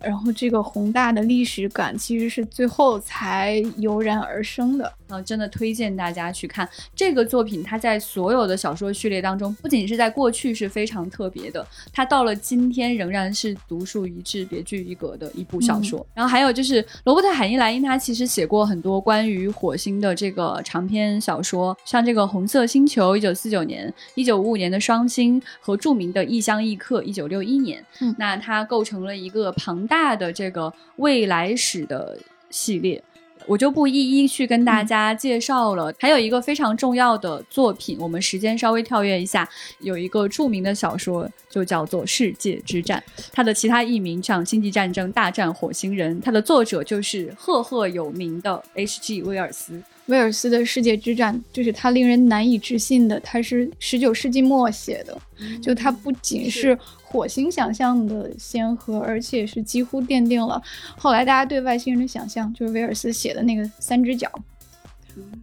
[0.04, 4.92] 然后这个宏大的历史感其实是最后才油然而生的。
[5.06, 7.62] 啊，真的推荐大家去看这个作品。
[7.62, 16.04] 它在所有的小说序列当中，不仅是在过去是非常特别的，它到了今天仍然是独树一帜、别具一格的一部小说。
[16.14, 27.84] 然后还有就是罗伯特·海因莱因，他其实写过很多关于火星的这个长篇小说，像这个《红色星球》（一九四九年）、一九五五年的《双星》和著名的《异乡异客》（一九六一年）。
[28.00, 32.18] 嗯，那它构成了一个庞大的这个未来史的
[32.50, 33.02] 系列。
[33.46, 35.92] 我就不一一去跟大家介绍了。
[36.00, 39.46] 还有一个非常重要的作品，我们时间稍微跳跃一下，
[39.80, 43.02] 有一个著名的小说就叫做《世界之战》，
[43.34, 49.22] 它的其他译名像《星际战争：大战火星人》，它的作者就是赫赫有名的 H.G.
[49.24, 49.78] 威尔斯。
[50.06, 55.18] 威尔斯的《世界之战》就是他令人难以置信的，他是十九世纪末写的，
[55.60, 56.78] 就他不仅是
[57.14, 60.60] 火星想象的先河，而且是几乎奠定了
[60.98, 64.28] 后来大家对外星人的想象，就是威尔斯写的那个三只脚，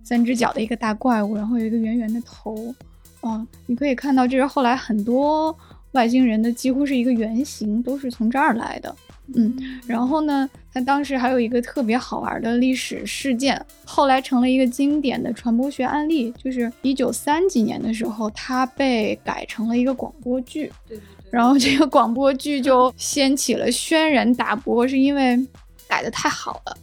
[0.04, 2.76] 三只脚的一个大怪物，然后有一个圆圆的头，
[3.22, 5.58] 啊，你可以看到这是后来很多
[5.94, 8.94] 外星人的几乎是一个原型，都是从这儿来的。
[9.36, 20.72] 嗯，然后呢，他当时还有一个特别好玩的历史事件，后来成了一个经典的传播学案例，就是一九三几年的时候，他被改成了一个广播剧。
[20.88, 21.30] 对对对。
[21.32, 25.39] 然后这个广播剧就掀起了轩然大波，是因为
[25.88, 26.78] 改的太好了。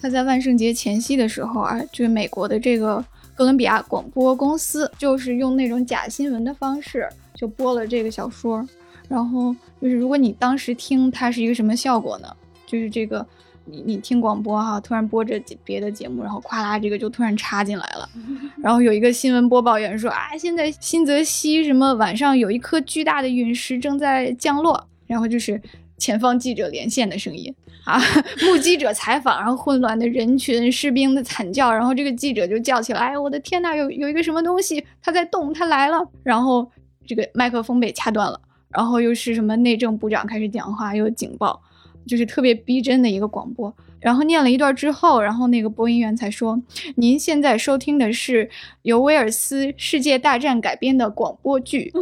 [0.00, 8.66] 他在万圣节前夕的时候啊，就是美国的这个哥伦比亚广播公司，就是用那种假新闻的方式就播了这个小说。
[9.12, 12.28] 然后就是，如果你当时听它是一个什么效果呢？
[12.64, 13.26] 就是这个，
[13.66, 18.08] 你你听广播哈，突然播着别的节目，然后咵啦，这个就突然插进来了。
[18.62, 24.88] 然后有一个新闻播报员说啊，现在新泽西什么晚上有一颗巨大的陨石正在降落。
[25.06, 25.60] 然后就是
[25.98, 28.00] 前方记者连线的声音啊，
[28.48, 36.02] 目击者采访，然后混乱的人群，士兵的惨叫，然后这个记者就叫起来，哎，我的天呐，有有一个什么东西，它在动，它来了。
[36.22, 36.66] 然后
[37.06, 38.40] 这个麦克风被掐断了。
[38.72, 41.60] 然后又是什么内政部长开始讲话，又警报，
[42.06, 43.74] 就是特别逼真的一个广播。
[44.00, 46.60] 然后念了一段之后，然后那个播音员才说
[46.96, 48.50] ：“您现在收听的是
[48.82, 51.92] 由威尔斯《世界大战》改编的广播剧。”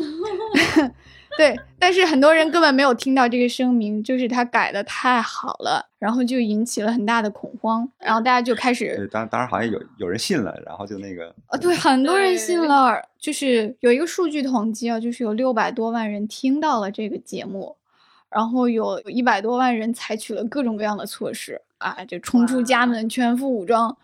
[1.41, 17.75] 对，但是很多人根本没有听到这个声明，就是他改的太好了，然后就引起了很大的恐慌，然后大家就开始，对，当当然好像有有人信了，然后就那个，啊，对，很多人信了，就是有一个数据统计啊，就是有六百多万人听到了这个节目，
[18.29, 23.97] 然后有一百多万人采取了各种各样的措施啊，就冲出家门，全副武装，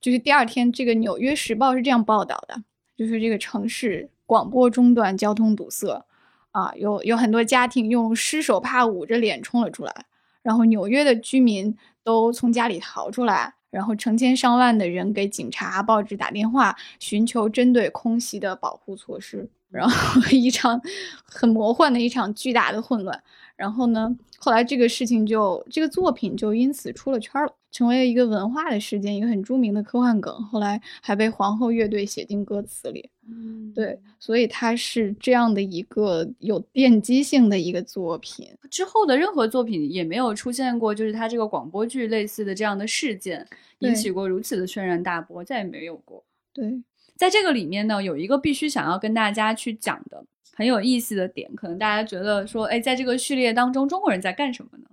[0.00, 2.60] 就是第二天，这个《纽约时报》是这样报道的，
[2.96, 6.04] 就是这个城市广播中断，交通堵塞。
[6.52, 10.06] 啊，有有很多家庭用湿手帕捂着脸冲了出来，
[10.42, 20.80] 然后纽约的居民都从家里逃出来，然后成千上万的人给警察、报纸打电话，寻求针对空袭的保护措施，然后 一场
[21.24, 23.22] 很魔幻的一场巨大的混乱。
[23.56, 27.54] 然后呢，后来这个事情就这个作品就因此出了圈了。
[27.72, 33.08] 成为了一个文化的事件，一个很著名的科幻梗，后来还被皇后乐队写进歌词里。
[33.28, 38.48] 嗯，对，所以它是这样的一个有奠基性的一个作品。
[38.68, 43.46] 之后的任何作品也没有出现过，就是它这个广播剧类似的这样的事件，
[43.78, 46.24] 引起过如此的轩然大波，再也没有过。
[46.52, 46.82] 对，
[47.20, 54.88] 在这个里面呢，有一个必须想要跟大家去讲的很有意思的点，可能大家觉得说，哎，在这个序列当中，中国人在干什么呢？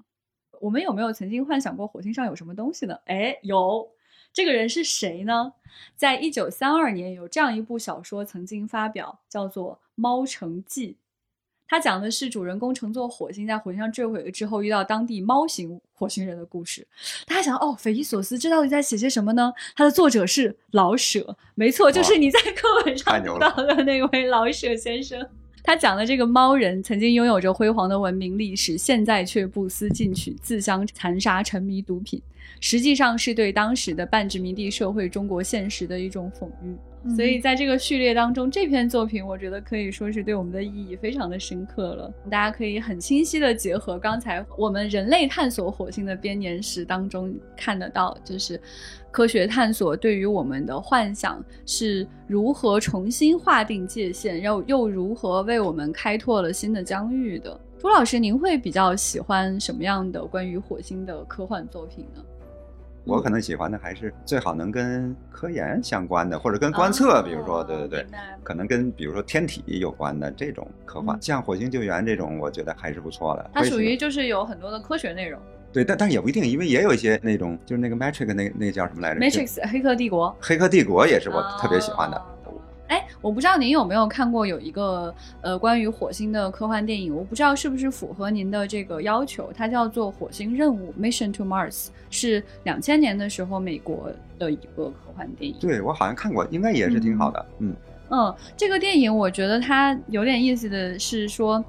[0.59, 2.99] 我们有没有曾经幻想过火星上有什么东西呢？
[3.05, 3.89] 哎，有，
[4.33, 5.53] 这个人是谁呢？
[5.95, 10.97] 在一九三二年，有这样一部小说曾经发表，叫做《猫城记》。
[11.67, 16.87] 它讲的是主人公乘坐火星在火星上坠毁了之后，遇到当地猫型火星人的故事。
[17.25, 19.53] 大家想，哦，匪夷所思，这到底在写些什么呢？
[19.75, 25.27] 它的作者是老舍，没错，就是你在课本上读到的那位老舍先生。
[25.67, 32.21] 他讲的这个猫人曾经拥有着辉煌的文明历史，现在却不思进取，自相残杀，沉迷毒品，
[32.61, 36.73] 实际上是对当时的半殖民地社会中国现实的一种讽喻。
[37.15, 42.13] 所以在这个序列当中，这篇作品我觉得可以说是对我们的意义非常的深刻了。
[42.31, 48.59] 大家可以很清晰的结合刚才我们人类探索火星的编年史当中看得到，就是
[49.17, 57.59] 科学探索对于我们的幻想是如何重新划定界限，又又如何为我们开拓了新的疆域的。
[57.79, 62.23] 朱老师，您会比较喜欢什么样的关于火星的科幻作品呢？
[63.05, 68.05] 我可能喜欢的还是最好能跟科研相关的，或者跟观测，比如说，对对对，
[68.43, 73.49] 可能跟比如说天体有关的这种科幻，像火星救援这种，我觉得还是不错的。
[73.51, 75.41] 它属于就是有很多的科学内容。
[75.77, 80.35] 对，但但也不一定，因为也有一些那种，就是那个 Matrix 那那叫什么来着？Matrix 黑客帝国。
[80.41, 82.19] 黑客帝国也是我特别喜欢的。
[82.87, 94.09] 哎，我不知道您有没有看过有一个呃关于火星的科幻电影，我不知道是不是符合您的这个要求，它叫做《火星任务》（Mission to Mars），是两千年的时候美国
[94.39, 95.55] 的一个科幻电影。
[95.59, 97.45] 对，我好像看过，应该也是挺好的。
[97.59, 97.75] 嗯
[98.09, 101.63] 嗯，这个电影我觉得它有点意思的是说。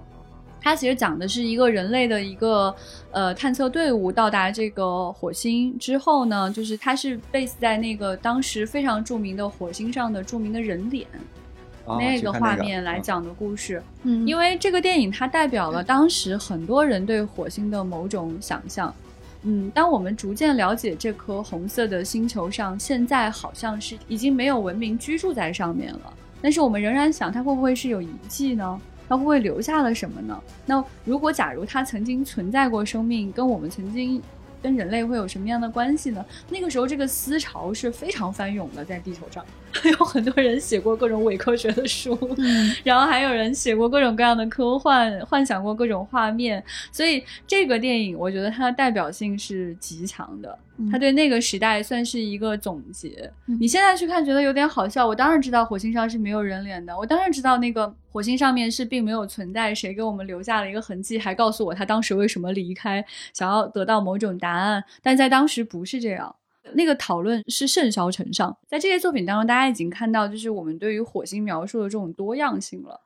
[0.60, 2.74] 它其实讲的是一个人类的一个
[3.10, 11.06] 呃探测队伍到达这个火星之后呢，就是它是 base 在那个当时非常著名的火星上的著名的人脸
[11.98, 13.82] 那个画面来讲的故事。
[14.02, 18.94] 嗯，因为这个电影它代表了当时很多人对火星的某种想象。
[19.44, 28.80] 嗯，当我们逐渐了解这颗红色的星球上现在好像是已经没有文明居住在上面了，但是我们仍然想它会不会是有遗迹呢？
[29.08, 30.40] 它会不会留下了什么呢？
[30.66, 34.22] 那如果假如它曾经存在过生命，跟我们曾经
[34.62, 36.24] 跟人类会有什么样的关系呢？
[36.50, 39.44] 那个时候这个思潮是非常翻涌的，在地球上
[39.84, 42.18] 有很多人写过各种伪科学的书，
[42.84, 46.62] 然后还有人写过各种各样的科幻，幻想过各种画面。
[46.90, 50.58] 所以这个电影，我觉得它的代表性是极强的。
[50.92, 53.28] 它对那个时代算是一个总结。
[53.58, 55.04] 你现在去看觉得有点好笑。
[55.04, 63.04] 我当然知道火星上是没有人脸的，我当然知道那个火星上面是并没有存在谁给我们留下了一个痕迹，还告诉我他当时为什么离开，
[63.34, 64.84] 想要得到某种答案。
[65.02, 66.36] 但在当时不是这样，
[66.74, 68.56] 那个讨论是甚嚣尘上。
[68.66, 73.02] 在这些作品当中，大家已经看到，就是我们对于火星描述的这种多样性了。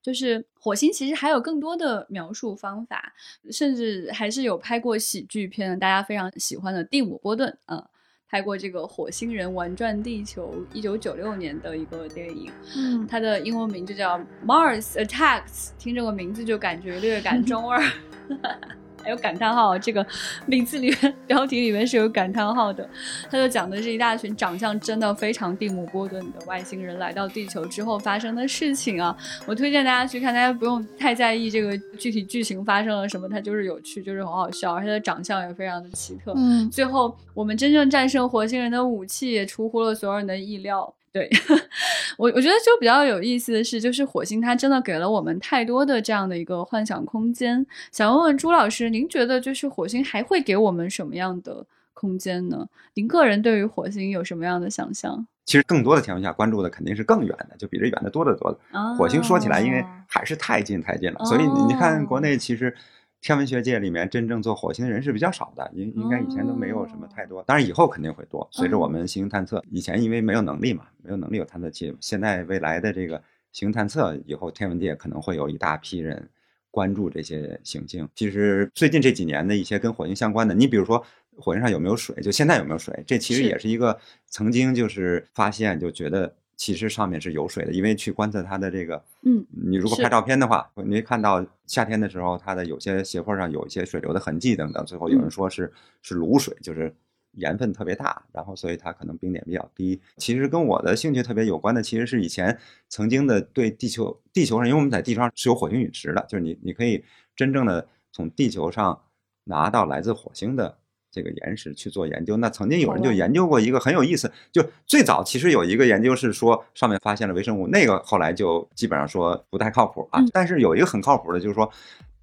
[0.00, 3.12] 就是火星其实还有更多的描述方法，
[3.50, 7.84] 甚至还是有拍过喜剧片，大家非常喜欢的蒂姆·波顿，嗯，
[8.28, 15.42] 拍过这个《火星人玩转地球》，一九九六年的一个电影，嗯，它的英文名就叫《Mars Attacks》，
[15.78, 17.82] 听这个名字就感觉略感中二。
[19.02, 20.04] 还有感叹号，这个
[20.46, 22.88] 名字里面标题里面是有感叹号的。
[23.30, 29.16] 他就讲的是一大群长相真的非常蒂姆·波顿的外星人来到地球之后发生的事情啊。
[29.46, 36.32] 我推荐大家去看，大家不用太在意这个具体剧情发生了什么，它就是有趣，就是很好笑，而且的长相也非常的奇特。
[36.36, 40.94] 嗯，最后我们真正战胜火星人的武器也出乎了所有人的意料。
[41.18, 41.28] 对
[42.16, 47.66] 我，我觉得就比较有意思的是，就是火星它真的给了我们太多的这样的一个幻想空间。
[47.90, 52.66] 想问问朱老师，您觉得就是火星还会给我们什么样的空间呢？
[52.94, 55.26] 您个人对于火星有什么样的想象？
[55.44, 58.58] 其实更多的情况下关注的肯定是更远的，就比这远的多得多的。
[58.96, 62.72] 火星说起来，因为还是太近太近了，所以你看国内其实。
[63.20, 68.48] 天文学界里面真正做火星的人是比较少的，应应该以前都没有什么太多，当然以后肯定会多。
[68.52, 73.16] 随着我们行星探测，以前因为没有能力嘛，没有能力有探测器，现在未来的这个
[73.52, 76.28] 行星探测以后，天文界可能会有一大批人
[76.70, 78.08] 关注这些行星。
[78.14, 81.04] 其实最近这几年的一些跟火星相关的，你比如说
[81.36, 86.34] 火星上有没有水，就现在有没有水，这其实也是一个曾经就是发现就觉得。
[86.58, 94.84] 其实上面是有水的，因为去观测它的这个，嗯，你如果拍照片的话，你会看到夏天的时候，它的有些斜坡上有一些水流的痕迹等等。
[94.84, 96.92] 最后有人说是是卤水，就是
[97.34, 100.00] 盐分特别大，然后所以它可能冰点比较低。
[100.16, 107.04] 其实跟我的兴趣特别有关的，其实是以前曾经的对地球地球上，因为我们在地球上是有火星陨石的，就是你你可以
[107.36, 109.00] 真正的从地球上
[109.44, 110.77] 拿到来自火星的。
[111.10, 120.20] 这个岩石去做研究，那曾经有人就研究过一个很有意思，就最早其实有一个研究是说上面发现了微生物，那个后来就基本上说不太靠谱啊。
[120.32, 121.70] 但是有一个很靠谱的，就是说，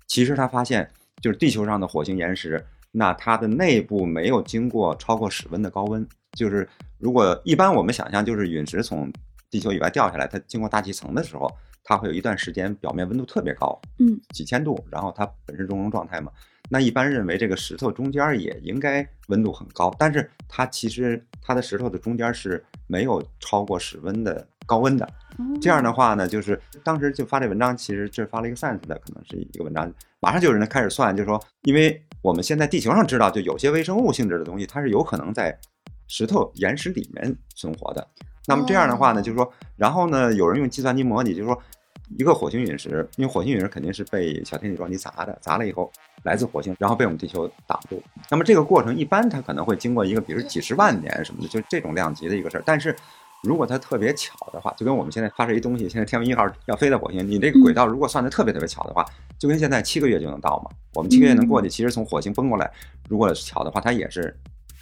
[0.08, 0.90] 其实他发现
[1.22, 6.08] 就是地球上的火星岩石，那它的内部没有经过超过室温的高温，
[6.38, 6.68] 就是
[6.98, 9.12] 如果一般我们想象就是陨石从
[9.50, 11.52] 地球以外掉下来，它经过大气层的时候，
[11.84, 16.32] 它会有一段时间表面温度特别高，嗯，几千度，然后它本身熔融状态嘛。
[16.70, 25.08] 那一般认为这个石头中间也应该温度很高，但是它其实它的石头的中间是没有超过室温的高温的。
[25.62, 35.58] 这样的话呢，就是当时就发这文章，其实这发了一个 Science 的，可能是一个文章，马上就有人开始算，就是说，因为我们现在地球上知道，就有些微生物性质的东西，它是有可能在
[36.08, 38.08] 石头岩石里面存活的。
[38.48, 41.62] 那么这样的话呢，哦就是说，然后呢，有人用计算机模拟，就是说，
[42.18, 45.92] 一个火星陨石，因为火星陨石肯定是被小天体撞击砸的，砸了以后
[46.24, 48.02] 来自火星，然后被我们地球挡住。
[48.30, 52.64] 那么这个过程一般它可能会经过一个，比如几十万年什么的，就这种量级的一个事儿。
[52.66, 52.96] 但是
[53.44, 59.06] 如果它特别巧的话，就跟我们现在发射一东西，现在天文一号要飞到火星，你这个轨道如果算的特别特别巧的话，
[59.38, 60.72] 就跟现在七个月就能到嘛。
[60.94, 62.72] 我们七个月能过去，其实从火星奔过来，
[63.10, 64.36] 如果巧的话，它也是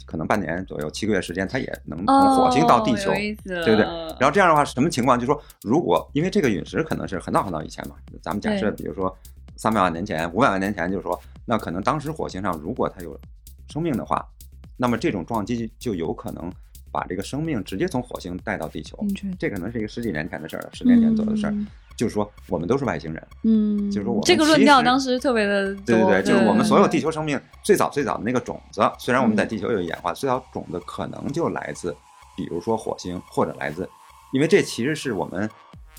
[0.05, 3.11] 可能半年左右，七个月时间，它也能从火星到地球。
[3.11, 3.77] 对不对？
[4.19, 5.19] 然后这样的话，什么情况？
[5.19, 9.15] 就是说，如果因为这个陨石可能是很早很早以前嘛，咱们假设，比如说
[9.55, 13.19] 三百万年前、五百万年前，就是说，那可能当时火星上如果它有
[13.71, 14.25] 生命的话，
[14.77, 16.51] 那么这种撞击就有可能
[16.91, 18.97] 把这个生命直接从火星带到地球。
[19.39, 21.51] 这可能是一个十几年前的事儿，十年前左右的事儿。
[21.51, 23.27] 嗯就是说，我们都是外星人。
[23.43, 31.95] 嗯，就是说我们这个论调当时特别的，对对对，就是我们所有地球生命最早最早的那个种子，虽然我们在嗯地球有演化，最早种子可能就来自，
[32.35, 33.87] 比如说火星，或者来自，
[34.31, 35.49] 因为这其实是我们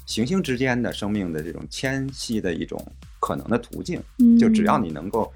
[0.07, 2.85] 行星之间的生命的这种迁徙的一种
[3.21, 4.03] 可能的途径。
[4.19, 5.33] 嗯就只要你能够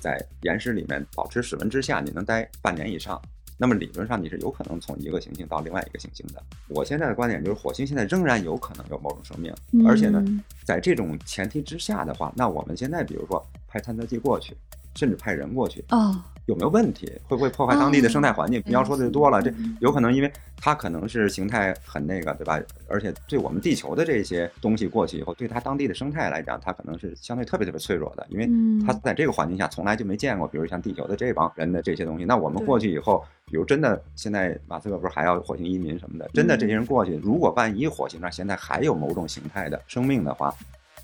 [0.00, 3.20] 在岩石里面保持室温之下，你能待半年以上，
[3.56, 6.42] 那么理论上你是有可能从一个行星到另外一个行星的。
[6.68, 9.54] 我现在的观点就是，火星现在仍然有可能有某种生命，
[9.86, 14.56] 而且呢嗯，在这种前提之下的话，那我们现在比如说派探测器过去，
[14.96, 16.16] 甚至派人过去，哦，
[16.46, 17.06] 有没有问题？
[17.28, 18.62] 会不会破坏当地的生态环境？
[18.66, 22.60] 你要说的就多了，这嗯有可能因为它可能是形态很那个，对吧？
[22.88, 32.24] 而且对我们地球的这些东西过去以后，对它当地的生态来讲，它可能是相对特别特别脆弱的，因为嗯它在这个环境下从来就没见过，比如像地球的这帮人的这些东西。
[32.24, 40.54] 那我们过去以后，比如真的现在马斯克不是还要火星移民什么的，真的这些人过去，如果万一火星上现在还有某种形态的生命的话，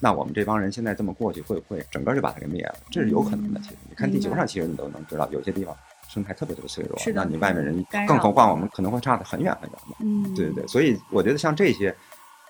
[0.05, 2.75] 那我们这帮人现在这么过去，会不会整个就把它给灭了？
[2.91, 3.61] 这是有可能的。
[3.61, 5.77] 其实你看地球上，其实你都能知道，有些地方
[6.09, 9.97] 生态特别特别脆弱，那你外面人，更何况我们可能会差得很远很远嘛。
[10.01, 11.95] 嗯，对对对，所以我觉得像这些，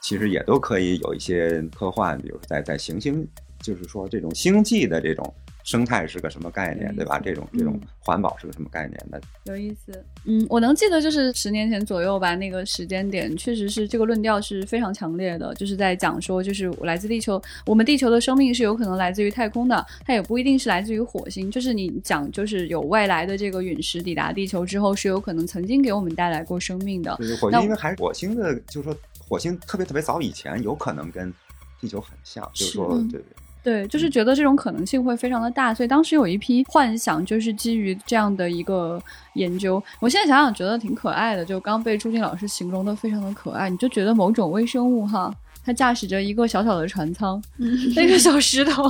[0.00, 3.28] 其实也都可以有一些科幻，比如说在在行星，
[3.61, 5.34] 就是说这种星际的这种
[5.64, 7.18] 生态是个什么概念，对吧？
[7.18, 9.10] 这种这种嗯环保是个什么概念？
[9.10, 9.92] 的有意思。
[10.24, 21.50] 嗯，我能记得就是十年前左右吧，那个时间点确实是这个论调是非常强烈的，就是在讲说，就是来自地球，我们地球的生命是有可能来自于太空的，它也不一定是来自于火星。
[21.50, 27.16] 就是你讲，就是有外来的这个陨石抵达地球之后，是有可能曾经给我们带来过生命的。
[27.18, 28.96] 就是火那星，因为还是火星的，就是说
[29.28, 31.32] 火星特别特别早以前有可能跟
[31.80, 33.22] 地球很像，就是说对。
[33.62, 39.00] 对，就是觉得这种可能性会非常的大，所以当时有一批幻想，就是基于这样的一个
[39.34, 39.82] 研究。
[40.00, 45.32] 我现在想想觉得挺可爱的，就刚被朱静老师形容的非常的可爱，你就觉得某种微生物哈。
[45.64, 47.40] 它驾驶着一个小小的船舱，
[47.94, 48.82] 那个小石头，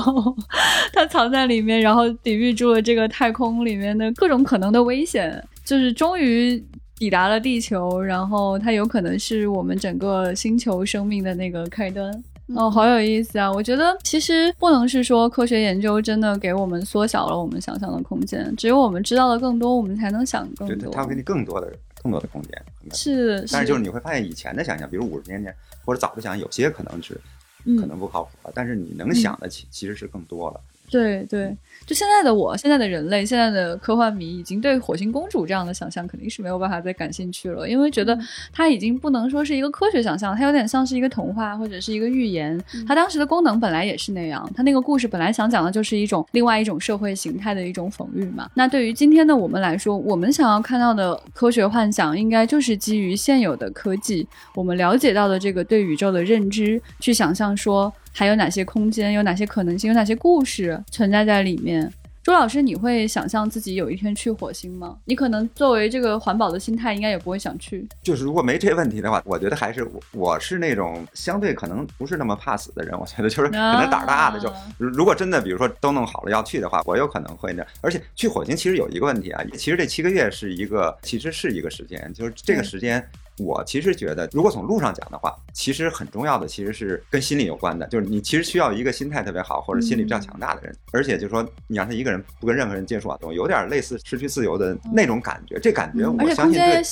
[0.90, 6.64] 它藏在里面，然后抵御住了这个太空里面的各种可能的危险，就是终于
[6.96, 12.10] 抵达了地球，然后它有可能是我们整个星球生命的那个开端。
[12.54, 13.50] 哦，好有意思啊！
[13.50, 20.92] 我觉得其实不能是说科学研究真的给我们缩小了我们想象的空间，只有我们知道的更多，我们才能想更多。
[20.92, 21.72] 它会给你更多的
[22.02, 22.62] 更多的空间。
[22.92, 27.18] 是，但是就是你会发现以前的想象，比如五十年前或者早的想象，有些可能是
[27.64, 30.60] 嗯可能不靠谱了，但是你能想的其其实是更多了。
[30.92, 38.16] 对对，就现在的我，现在的人类，现在的科幻迷，已经对火星公主这样的想象肯定是没有办法再感兴趣了，因为觉得
[38.52, 42.62] 它已经不能说是一个科学想象，它有点像是一个童话或者是一个寓言。
[42.86, 48.46] 它当时的功能本来也是那样，它那个故事本来想讲的就是一种另外一种社会形态的一种讽喻嘛。
[48.52, 57.90] 那对于今天的我们来说，我们想要看到的科学幻想，应该就是基于现有的科技，我们了解到的这个对宇宙的认知，去想象说。
[58.12, 61.92] 还有哪些空间，有哪些可能性，有哪些故事存在在里面？
[62.22, 64.96] 周老师，你会想象自己有一天去火星吗？
[65.06, 67.84] 你可能作为这个环保的心态，应该也不会想去。
[68.00, 72.96] 就是如果没这问题的话，我觉得还是我我是那种相对可能不是那么怕死的人。
[72.96, 77.66] 我觉得就是可能胆儿大的，就啊如如果真的比如说都弄好了要去的话，我有可能会那。
[77.80, 83.04] 而且去火星其实有一个问题啊，其实这七个月是一个其实是一个时间，就是这个时间。
[83.42, 95.58] 我其实觉得，如果从路上讲的话，其实很重要的其实是跟心理有关的，就是你其实需要一个心态特别好或者心理比较强大的人，而且就是说你让他一个人不跟任何人接触啊，有点类似失去自由的那种感觉。
[95.58, 96.82] 这感觉我相信对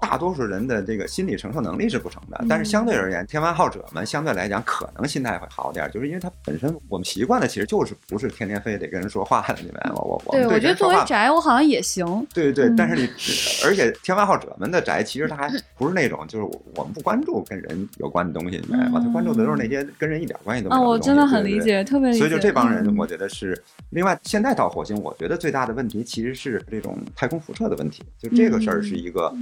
[0.00, 9.96] 大多数人的这个心理承受能力是不成的嗯，但是相对而言，天文爱好者们相对来讲可能心态会好点，就是因为他本身我们习惯的其实就是不是天天非得跟人说话的，你明白吗？
[9.98, 10.80] 我我们对我觉得。
[10.80, 12.26] 作为宅，我好像也行。
[12.32, 13.06] 对对对，嗯但是你，
[13.66, 15.46] 而且天文爱好者们的宅，其实他还
[15.76, 19.00] 不是那种，就是我我们不关注跟人有关的东西，你明白吗？
[19.04, 21.10] 他关注的都是那些跟人一点关系都没啊，有的东西。
[21.10, 22.18] 我真的很理解，特别理解。
[22.18, 29.32] 所以就这帮人，嗯我觉得是另外，现在到火星，我觉得最大的问题其实是这种太空辐射的问题，就这个事儿是一个。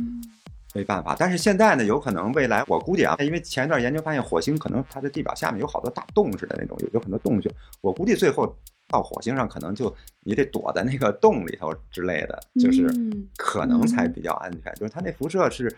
[0.74, 1.16] 没办法。
[1.18, 7.50] 但是现在呢，有可能未来我估计啊，因为前一段研究发现火星可能它的地表下面有好多大洞似的那种，有有很多洞穴。
[7.80, 8.54] 我估计最后
[8.86, 9.92] 到火星上可能就
[10.24, 14.72] 你得躲在那个洞里头之类的，就是嗯可能才比较安全。
[14.74, 15.74] 就是它那辐射是。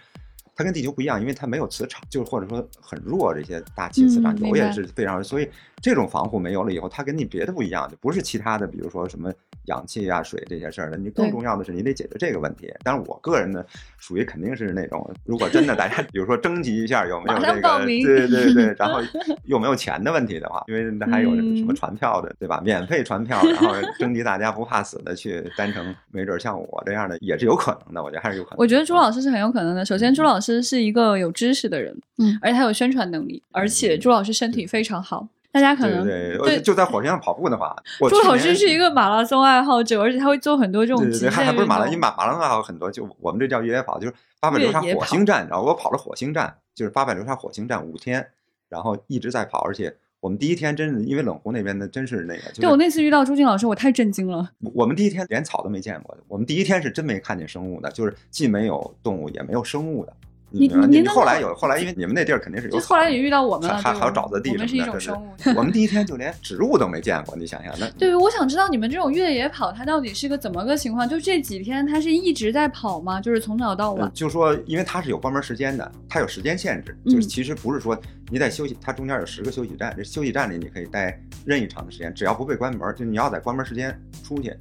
[0.60, 5.48] 它跟地球不一样，因为它没有磁场，就是或者说很弱，这些大气磁场有也是非常，所以
[5.82, 9.32] 这种防护没有了以后，它跟你别的不一样，就不是其他的，比如说什么
[9.66, 12.72] 氧气啊、水这些事儿的，你更重要的是你得解决这个问题。
[12.82, 13.64] 但是我个人呢，
[13.98, 19.00] 属于肯定是那种，如果真的大家 比如说征集一下有没有这个，报名对对对， 然后
[19.44, 22.60] 有没有钱的问题的话，因为那还有什么嗯传票的，对吧？
[22.64, 28.56] 免费船票，然后征集大家不怕死的去单程，没准像我这样的也是有可能的，我觉得还是有可能。
[28.58, 29.84] 我觉得朱老师是很有可能的。
[29.84, 35.28] 首先，朱老师是一个有知识的人，嗯而且他有宣传能力，而且朱老师身体非常好。
[35.52, 37.74] 大家可能对就在火星上跑步的话，
[38.08, 41.98] 朱老师是一个马拉松爱好者，而且他会做很多这种对对对，还极限运还不是马拉，因为。
[41.98, 48.28] 马马拉松还有很多，就我们这叫越野跑，就是八百流沙火星站，然后我跑了火星站，就是八百流沙火星站五天，
[48.68, 54.48] 然后一直在跑，而且我们第一天真是因为冷湖那边的真是那个，就是对我那次遇到朱静老师，我太震惊了。
[54.72, 60.12] 我们第一天连草都没见过，我们第一天是真没看见生物的，就是既没有动物也没有生物的。
[60.50, 65.58] 你你后来有，后来因为你们那地儿肯定是有，就后来也遇到我们了，还还有沼泽地我们是一什么的，对种生物。
[65.58, 67.88] 我们第一天就连植物都没见过，你想想那。
[67.92, 71.08] 对，我想知道你们这种越野跑，它到底是个怎么个情况？
[71.08, 73.20] 就这几天，它是一直在跑吗？
[73.20, 74.12] 就是从早到呃晚？
[74.12, 77.96] 就说，因为它是有关门时间的，它有时间限制，就是嗯其实不是说
[78.28, 84.52] 你在休息，它中间有十个休息站，这休息站里你可以待任意长的时间，只要不被关门，就你要在关门时间出去。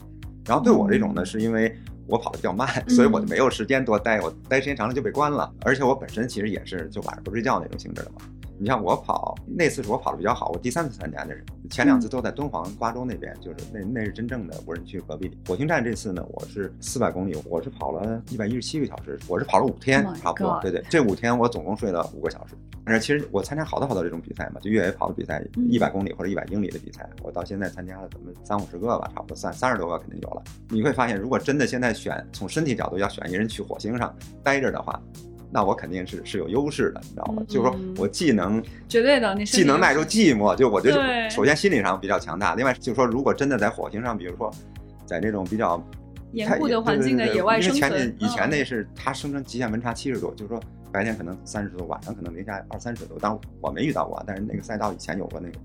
[0.45, 1.75] 然后对我这种呢，嗯是因为
[2.09, 5.49] 我跑的比较慢，所以我就没有时间多待，我待时间长了就被关了。
[5.61, 8.21] 而且我本身其实也是就晚上不睡觉那种性质的嘛。
[8.59, 15.31] 你像我跑那次是我跑的比较好，我第三次参加那是，前两次都在敦煌、瓜州那边，就是那那是真正的无人区隔壁。
[15.47, 20.59] 火星站这次呢，我是四百公里，我是跑了一百一十七个小时，我是跑了五天 Oh 差不多。
[20.61, 22.55] 对对，这五天我总共睡了五个小时。
[22.83, 30.43] 但是其实我参加好多好多这种比赛嘛，就越野跑的比赛，嗯一百公里或者一百英里的比赛，我到现在参加了怎么三五十个吧，差不多三三十多个肯定有了。
[30.69, 35.01] 你会发现，如果真的现在选从身体角度要选一个人去火星上待着的话，
[35.51, 37.41] 那我肯定是是有优势的，你知道吗？
[37.41, 44.51] 嗯就是说我既能绝对的，你身体有既能耐住寂寞，就我觉得首先心理上比较强大，另外就是说，如果真的在火星上，比如说
[45.05, 45.83] 在这种比较
[46.33, 53.17] 严太酷的环境的对对对野外因为前生存几以前嗯那是它生成极限温差七十度，就是说白天可能三十度，晚上可能零下二三十度。
[53.19, 55.55] 当然我没遇到过，但是那个赛道以前有过那个，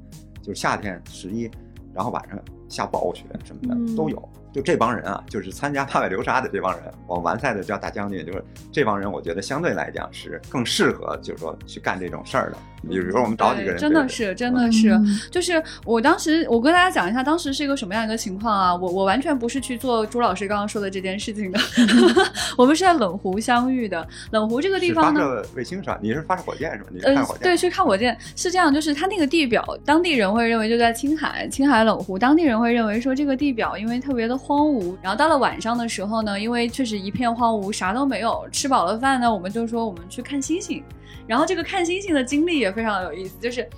[0.42, 1.50] 就是夏天十一，
[1.92, 4.28] 然后晚上下暴雪什么的、嗯都有。
[4.54, 12.56] 就这帮人啊，就是参加八百流沙的这帮人，我完赛的叫大将军，就是这帮人，我觉得相对来讲是更适合，就是说去干这种事儿的。
[12.88, 18.74] 比如说我们找几个人，真的是，真的是，嗯就是我当时，我跟大家讲一下，当时是一个什么样一个情况啊？
[18.74, 21.60] 我我完全不是去做朱老师刚刚说的这件事情的，
[22.56, 24.06] 我们是在冷湖相遇的。
[24.30, 25.98] 冷湖这个地方呢，发射卫星是吧？
[26.02, 26.86] 你是发射火箭是吧？
[26.92, 27.42] 你看火，箭？
[27.42, 40.82] 对，去看火箭是这样，就是它那个地表，当地人会认为就在青海，青海冷湖，当地人会认为说这个地表因为特别的荒芜，然后到了晚上的时候呢，因为确实一片荒芜，啥都没有，吃饱了饭呢，我们就说我们去看星星，
[41.26, 43.68] 然后这个看星星的经历也非常有意思，就是。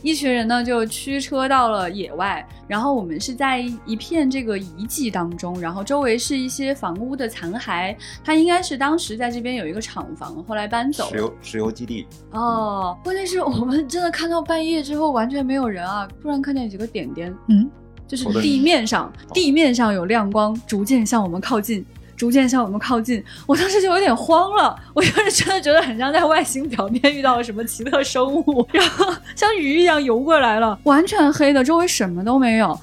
[0.00, 11.16] 一群人呢就驱车到了野外，然后我们是在一片这个遗迹当中，然后周围是一些房屋的残骸，它应该是当时在这边有一个厂房，后来搬走了石。
[11.16, 17.68] 油石油基地，哦，关键是我们真的看到半夜之后完全没有人啊，突然看见几个点点，嗯，
[18.06, 21.84] 就是地面上地面上有亮光，逐渐向我们靠近。
[22.18, 32.78] 逐渐向我们靠近，我当时就有点慌了， 我就是真的觉得很像在外星表面遇到了什么奇特生物， 然后像鱼一样游过来了，完全黑的，周围什么都没有，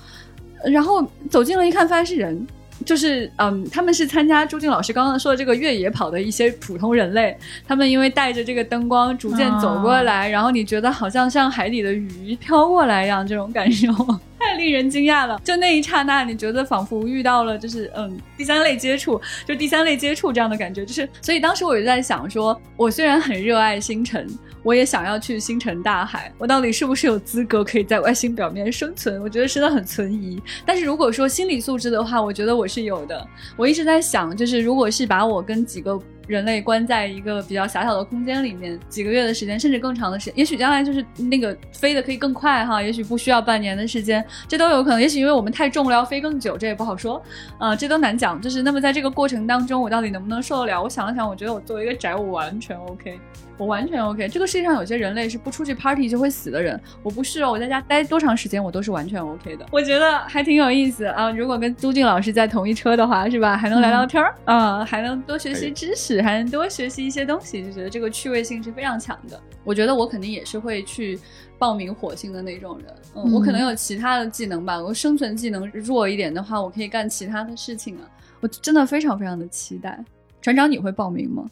[0.65, 2.47] 然后走近了一看，发现是人，
[2.85, 13.91] 就是嗯，他们是参加朱静老师刚刚说的这个越野跑的一些普通人类，他们因为带着这个灯光逐渐走过来，然后你觉得好像像海底的鱼飘过来一样，这种感受
[14.39, 15.39] 太令人惊讶了。
[15.43, 24.27] 就那一刹那，你觉得仿佛遇到了就是嗯第三类接触，就第三类接触这样的感觉，就是所以当时我就在想说，我虽然很热爱星辰。
[24.65, 29.21] 我也想要去星辰大海，我到底是不是有资格可以在外星表面生存？
[29.21, 30.41] 我觉得真的很存疑。
[30.65, 33.27] 但是如果说心理素质的话，我觉得我是有的。
[33.55, 35.95] 我一直在想，就是如果是把我跟几个
[36.27, 45.01] 人类关在一个比较狭小的空间里面，几个月的时间，甚至更长的时间，也许将来就是那个飞的可以更快哈，也许不需要半年的时间，这都有可能。
[45.01, 47.21] 也许因为我们太重了，要飞更久，这也不好说。
[47.57, 48.41] 啊、这都难讲。
[48.41, 50.81] 就是那么在这个过程当中，我到底能不能受得了？
[50.81, 53.19] 我想了想，我觉得我作为一个宅，我完全 OK。
[53.57, 54.27] 我完全 OK。
[54.27, 59.65] 这个世界上有些人类是不出去 party 就会死的人，我不是哦，我在家待多长时间我都是完全 OK 的。
[59.71, 63.55] 我觉得还挺有意思啊，如果跟朱静老师在同一车的话，是吧？
[63.57, 69.39] 还能聊聊天儿啊，还能多学习知识，还能多学习一些东西，就觉得这个趣味性是非常强的。
[69.63, 71.19] 我觉得我肯定也是会去
[71.57, 72.87] 报名火星的那种人。
[73.15, 78.01] 嗯，我可能有其他的技能吧，我生存技能弱一点的话，我可以干其他的事情啊。
[78.41, 79.97] 我真的非常非常的期待。
[80.41, 81.45] 船长，你会报名吗？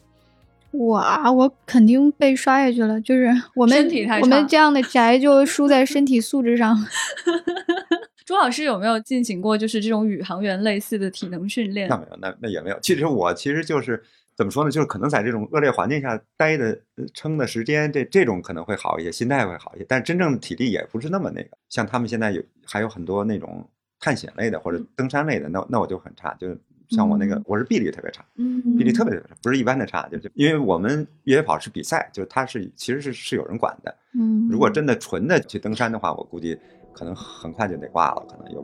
[0.73, 2.99] 我啊，我肯定被刷下去了。
[3.01, 3.87] 就是我们
[4.21, 6.75] 我们这样的宅就输在身体素质上。
[8.25, 11.87] 朱老师有没有进行过就是这种宇航员类似的体能训练？
[11.87, 12.79] 那没有，那那也没有。
[12.81, 14.01] 其实我其实就是
[14.35, 14.71] 怎么说呢？
[14.71, 16.79] 就是可能在这种恶劣环境下待的
[17.13, 19.85] 撑的时间，这这种可能会好一些，心态会好一些。
[19.87, 21.49] 但真正的体力也不是那么那个。
[21.69, 23.69] 像他们现在有还有很多那种
[23.99, 26.47] 探险类的或者登山类的，那那我就很差，就。
[26.93, 33.93] 像我那个，我是臂力特别差，嗯臂力特别差不是一般的差，就是因为我们越野跑是比赛，就是它是其实是是有人管的。
[34.13, 36.57] 嗯，如果真的纯的去登山的话，我估计
[36.93, 38.63] 可能很快就得挂了，可能有。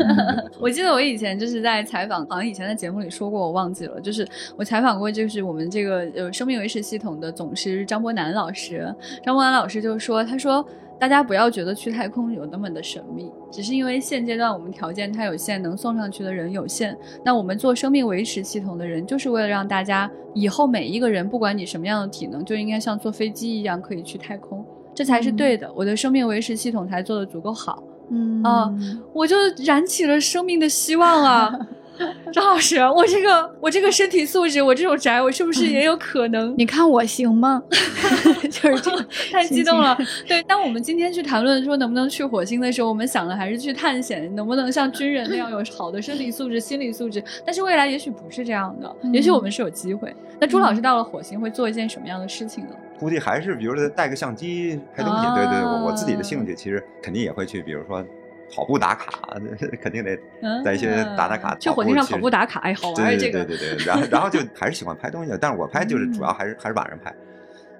[0.58, 8.92] 我记得我以前就是在采访，好像以前在节目里说过，我忘记了，就是我采访过，就是我们这个呃生命维持系统的总师张波南老师，
[9.22, 10.66] 张波南老师就说，他说。
[10.98, 16.96] 大家不要觉得去太空有那么的神秘，只是因为现阶段我们条件太有限，能送上去的人有限。
[17.24, 25.70] 那我们做生命维持系统的人，就是为了让大家以后每一个人，不管你什么样的体能，就应该像坐飞机一样可以去太空，这才是对的。
[25.74, 28.74] 我的生命维持系统才做的足够好，嗯啊，
[29.12, 31.56] 我就燃起了生命的希望啊。
[32.32, 36.54] 张老师，我这个我这个身体素质，我这种宅，我是不是也有可能？
[36.56, 37.62] 你看我行吗？
[38.50, 39.96] 就是这个，太激动了。
[40.26, 47.22] 对，当我们今天去谈论说能不能去火星的时候，我们想的还是去探险，能不能像军人那样有好的身体素质、心理素质。
[47.44, 50.14] 但是未来也许不是这样的，也许我们是有机会。
[50.40, 52.70] 那朱老师到了火星会做一件什么样的事情呢？
[52.98, 55.26] 估计还是比如说带个相机拍东西。
[55.34, 58.04] 对对，我我自己的兴趣其实肯定也会去，比如说。
[58.50, 59.36] 跑步打卡，
[59.80, 60.18] 肯定得
[60.64, 61.56] 在一些打打卡。
[61.56, 63.44] 去火星上跑步打卡，哎，好玩这个。
[63.44, 67.14] 对对对，然后 然后就还是喜欢拍东西，但是我拍就是主要还是还是晚上拍。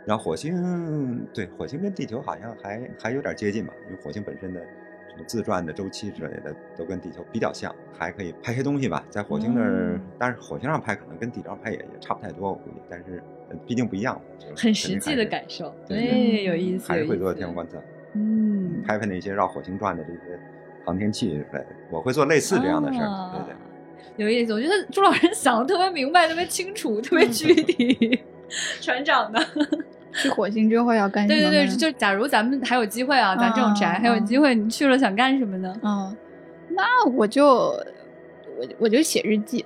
[0.06, 9.04] 然后火星，对火星跟地球好像还还有点接近吧，因为火星本身的什么自转的周期之类的都跟地球比较像，还可以拍些东西吧。
[9.10, 12.76] 在火星那儿，但是火星上拍可能跟地球上拍也也差不太多，我估计。
[12.88, 13.22] 但是
[13.66, 14.18] 毕竟不一样，
[14.56, 16.88] 很实际的感受，对，有意思。
[16.88, 17.76] 还是会做天文观测，
[18.14, 20.40] 嗯，拍拍那些绕火星转的这些。
[20.84, 24.52] 航天器对，我会做类似这样的事儿，对对，有意思。
[24.52, 28.20] 我觉得朱老师想的特别明白，特别清楚，特别具体。
[28.80, 29.38] 船长呢？
[30.14, 31.40] 去火星之后要干什么？
[31.40, 35.74] 对对对，就假如咱们还有机会啊，咱这种宅还有机会，你去了想干什么呢？
[35.82, 36.16] 嗯，
[36.70, 39.64] 那我就我我就写日记，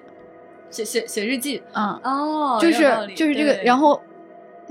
[0.70, 1.62] 写写写日记。
[1.72, 2.82] 嗯哦，就是
[3.14, 4.00] 就是这个，然后。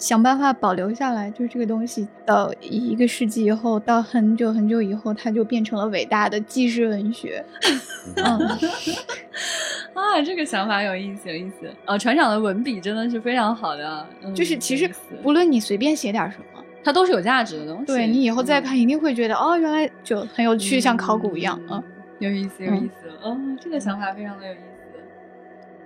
[0.01, 7.45] 想办法保留下来，就是这个东西到一个世纪以后，到很久很久以后，它就变成了伟大的纪实文学。
[9.93, 11.71] 啊，这个想法有意思，有意思。
[11.85, 14.89] 呃，船长的文笔真的是非常好的，就是其实
[15.23, 17.85] 无论你随便写点什么，它都是有价值的东西。
[17.85, 21.61] 对你以后再看，一定会觉得哦，原来就很有趣，像考古一样。
[21.69, 21.83] 嗯，
[22.17, 23.07] 有意思，有意思。
[23.21, 24.61] 哦，这个想法非常的有意思。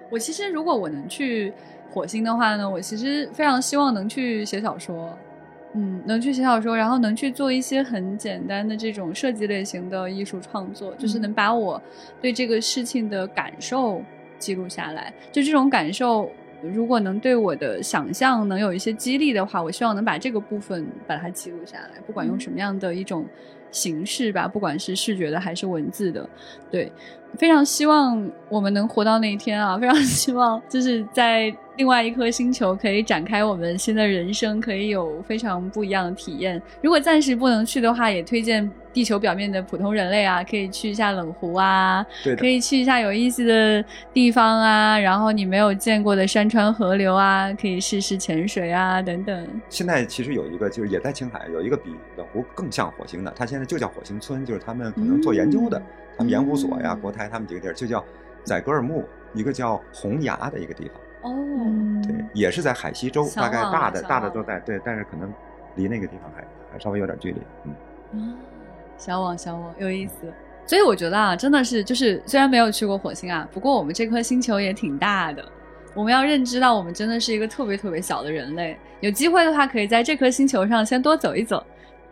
[0.09, 1.51] 我其实如果我能去。
[1.91, 5.17] 火星的话呢，我其实非常希望能去写小说，
[5.73, 11.81] 嗯，能去写小说，然后能去做一些很简单的这种设计类型的艺术创作，就是能把我
[12.21, 14.01] 对这个事情的感受
[14.37, 15.13] 记录下来。
[15.31, 16.29] 就这种感受，
[16.61, 23.25] 如果能对我的想象能有一些激励的话，我希望能把这个部分把它记录下来，不管用什么样的一种
[23.71, 26.29] 形式吧，不管是视觉的还是文字的，
[26.71, 26.91] 对，
[27.37, 29.77] 非常希望我们能活到那一天啊！
[29.77, 31.55] 非常希望就是在。
[31.77, 36.61] 另外一颗星球可以展开我们新的人生，可以有非常不一样的体验。
[36.81, 42.01] 如果暂时不能去的话，也推荐地球表面的普通人类啊，可以去一下冷湖啊，
[42.37, 49.45] 可以去一下有意思的地方啊，然后你没有见过的山川河流啊，可以试试潜水啊等等。
[49.67, 55.81] 现在其实有一个，就是也在青海有一个比冷湖更像火星的，它现在就叫火星村，就是他们可能做研究的，
[56.17, 58.03] 他们盐湖所呀、国台他们几个地儿就叫
[58.43, 59.03] 载格尔木，
[59.33, 61.31] 一个叫洪崖的一个地方。
[61.31, 61.35] 哦，
[62.07, 65.33] 对，也是在海西州，大概大的大的都在对，但是可能
[65.75, 67.41] 离那个地方还还稍微有点距离，
[68.11, 68.37] 嗯，
[68.97, 70.31] 小网小网有意思，
[70.67, 75.43] 所以我觉得啊，真的是就是虽然没有去过火星啊，不过我们这颗星球也挺大的，
[75.95, 81.65] 我们要认知到我们真的是一个特别特别小的人类，有机会的话可以在这颗星球上先多走一走，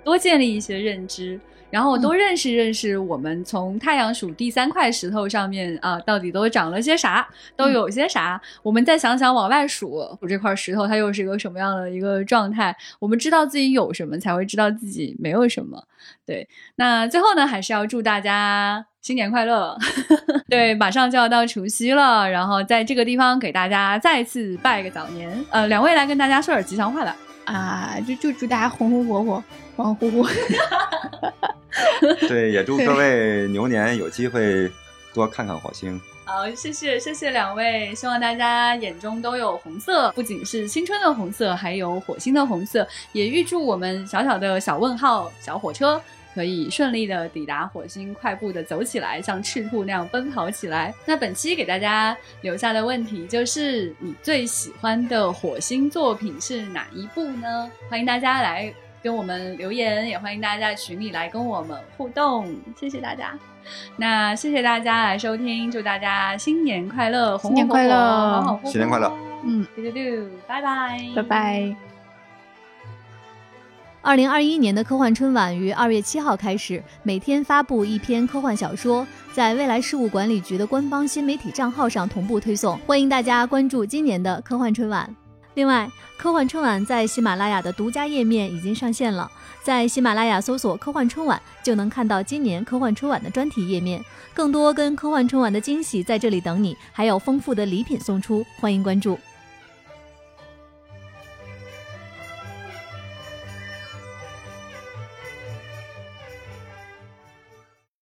[0.04, 1.39] 多建立一些认知。
[1.74, 8.39] 然后多认识认识我们从太阳数第三块石头上面啊，到底都长了些啥，都有些啥。
[8.61, 12.76] 我们再想想往外数，数这块石头它又是一个什么样的一个状态？
[12.99, 15.84] 我们知道自己有什么，才会知道自己没有什么。
[16.28, 19.76] 对，那最后呢，还是要祝大家新年快乐。
[20.47, 25.43] 对，马上就要到除夕了，然后在这个地方给大家再次拜个早年。
[25.49, 27.15] 呃，两位来跟大家说点吉祥话吧。
[27.45, 29.43] 啊，就就祝大家红红火火，
[29.76, 30.28] 黄乎乎。
[32.28, 34.71] 对，也祝各位牛年有机会
[35.13, 35.99] 多看看火星。
[36.26, 42.88] 好，谢谢谢谢两位，希望大家眼中都有红色，不仅是青春的红色，还有火星的红色。
[43.11, 46.01] 也预祝我们小小的小问号小火车
[46.34, 50.93] 可以顺利的抵达火星，快步的走起来，像赤兔那样奔跑起来。
[51.05, 57.69] 那本期给大家留下的问题就是：你最喜欢的火星作品是哪一部呢？
[57.89, 58.74] 欢迎大家来
[59.04, 62.47] 跟我们留言，也欢迎大家在群里来跟我们互动。
[62.80, 63.38] 谢谢大家。
[63.97, 69.12] 那谢谢大家来收听，祝大家新年快乐，新年快乐，好好新年快乐，
[69.43, 71.76] 嗯，嘟嘟嘟，拜拜，拜拜。
[74.01, 85.22] 二零二一年的科幻春晚于二月七号开始，每天发布一篇科幻小说，在未来事务管理局的官方新媒体账号上同步推送，欢迎大家关注今年的科幻春晚。
[85.56, 89.30] 另外，科幻春晚在喜马拉雅的独家页面已经上线了。
[89.62, 99.18] 在喜马拉雅搜索“科幻春晚”，就能看到今年科幻春晚的专题页面，更多跟科幻春晚的惊喜在这里等你，还有丰富的礼品送出，欢迎关注。